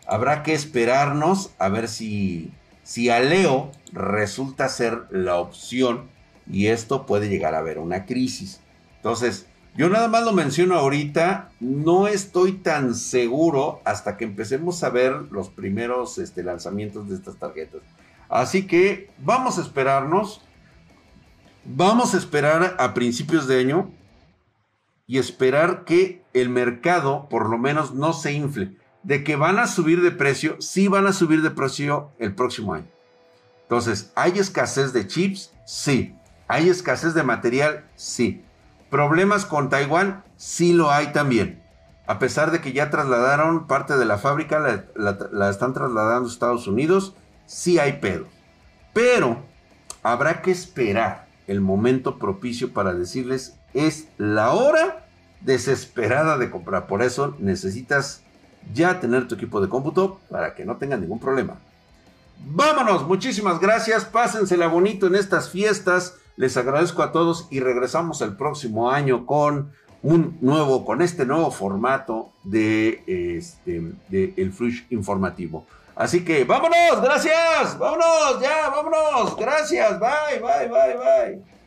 habrá 0.06 0.42
que 0.42 0.54
esperarnos 0.54 1.50
a 1.58 1.68
ver 1.68 1.88
si, 1.88 2.52
si 2.82 3.10
Aleo 3.10 3.70
resulta 3.92 4.68
ser 4.68 5.04
la 5.10 5.36
opción 5.36 6.08
y 6.50 6.66
esto 6.68 7.06
puede 7.06 7.28
llegar 7.28 7.54
a 7.54 7.58
haber 7.58 7.78
una 7.78 8.06
crisis. 8.06 8.60
Entonces, 8.96 9.46
yo 9.76 9.88
nada 9.88 10.08
más 10.08 10.24
lo 10.24 10.32
menciono 10.32 10.74
ahorita, 10.76 11.50
no 11.60 12.08
estoy 12.08 12.52
tan 12.52 12.94
seguro 12.94 13.80
hasta 13.84 14.16
que 14.16 14.24
empecemos 14.24 14.82
a 14.82 14.90
ver 14.90 15.12
los 15.30 15.50
primeros 15.50 16.18
este, 16.18 16.42
lanzamientos 16.42 17.08
de 17.08 17.14
estas 17.14 17.36
tarjetas. 17.36 17.82
Así 18.28 18.66
que 18.66 19.08
vamos 19.18 19.56
a 19.58 19.62
esperarnos, 19.62 20.42
vamos 21.68 22.14
a 22.14 22.18
esperar 22.18 22.76
a 22.78 22.94
principios 22.94 23.46
de 23.46 23.60
año 23.60 23.90
y 25.06 25.18
esperar 25.18 25.84
que 25.84 26.22
el 26.32 26.48
mercado 26.48 27.28
por 27.28 27.48
lo 27.48 27.58
menos 27.58 27.94
no 27.94 28.12
se 28.12 28.32
infle. 28.32 28.76
De 29.02 29.22
que 29.22 29.36
van 29.36 29.58
a 29.58 29.66
subir 29.66 30.02
de 30.02 30.10
precio, 30.10 30.56
sí 30.60 30.88
van 30.88 31.06
a 31.06 31.12
subir 31.12 31.42
de 31.42 31.50
precio 31.50 32.10
el 32.18 32.34
próximo 32.34 32.74
año. 32.74 32.88
Entonces, 33.62 34.12
¿hay 34.16 34.38
escasez 34.38 34.92
de 34.92 35.06
chips? 35.06 35.52
Sí. 35.64 36.14
¿Hay 36.48 36.68
escasez 36.68 37.14
de 37.14 37.22
material? 37.22 37.84
Sí. 37.94 38.42
Problemas 38.90 39.44
con 39.44 39.68
Taiwán, 39.68 40.24
sí 40.36 40.72
lo 40.72 40.90
hay 40.90 41.12
también. 41.12 41.62
A 42.06 42.18
pesar 42.18 42.50
de 42.50 42.60
que 42.60 42.72
ya 42.72 42.90
trasladaron 42.90 43.66
parte 43.66 43.96
de 43.96 44.04
la 44.04 44.18
fábrica, 44.18 44.58
la, 44.94 45.50
están 45.50 45.74
trasladando 45.74 46.28
a 46.28 46.32
Estados 46.32 46.66
Unidos, 46.66 47.14
sí 47.46 47.78
hay 47.78 47.94
pedo. 47.94 48.26
Pero 48.94 49.42
habrá 50.02 50.42
que 50.42 50.50
esperar 50.50 51.27
el 51.48 51.60
momento 51.60 52.18
propicio 52.18 52.72
para 52.72 52.94
decirles, 52.94 53.56
es 53.74 54.06
la 54.18 54.52
hora 54.52 55.06
desesperada 55.40 56.38
de 56.38 56.50
comprar. 56.50 56.86
Por 56.86 57.02
eso 57.02 57.34
necesitas 57.40 58.22
ya 58.72 59.00
tener 59.00 59.26
tu 59.26 59.34
equipo 59.34 59.60
de 59.60 59.68
cómputo 59.68 60.20
para 60.30 60.54
que 60.54 60.64
no 60.64 60.76
tengan 60.76 61.00
ningún 61.00 61.18
problema. 61.18 61.58
Vámonos, 62.46 63.06
muchísimas 63.06 63.58
gracias, 63.60 64.04
pásensela 64.04 64.68
bonito 64.68 65.06
en 65.06 65.16
estas 65.16 65.50
fiestas. 65.50 66.14
Les 66.36 66.56
agradezco 66.56 67.02
a 67.02 67.10
todos 67.10 67.48
y 67.50 67.60
regresamos 67.60 68.20
el 68.20 68.36
próximo 68.36 68.90
año 68.90 69.26
con 69.26 69.72
un 70.02 70.38
nuevo, 70.40 70.84
con 70.84 71.02
este 71.02 71.26
nuevo 71.26 71.50
formato 71.50 72.30
de 72.44 73.02
este 73.06 73.92
el 74.12 74.52
Flush 74.52 74.82
informativo. 74.90 75.66
Así 75.98 76.24
que 76.24 76.44
vámonos, 76.44 77.02
gracias, 77.02 77.76
vámonos, 77.76 78.40
ya, 78.40 78.68
vámonos, 78.68 79.36
gracias, 79.36 79.98
bye, 79.98 80.38
bye, 80.38 80.68
bye, 80.68 80.96
bye. 80.96 81.57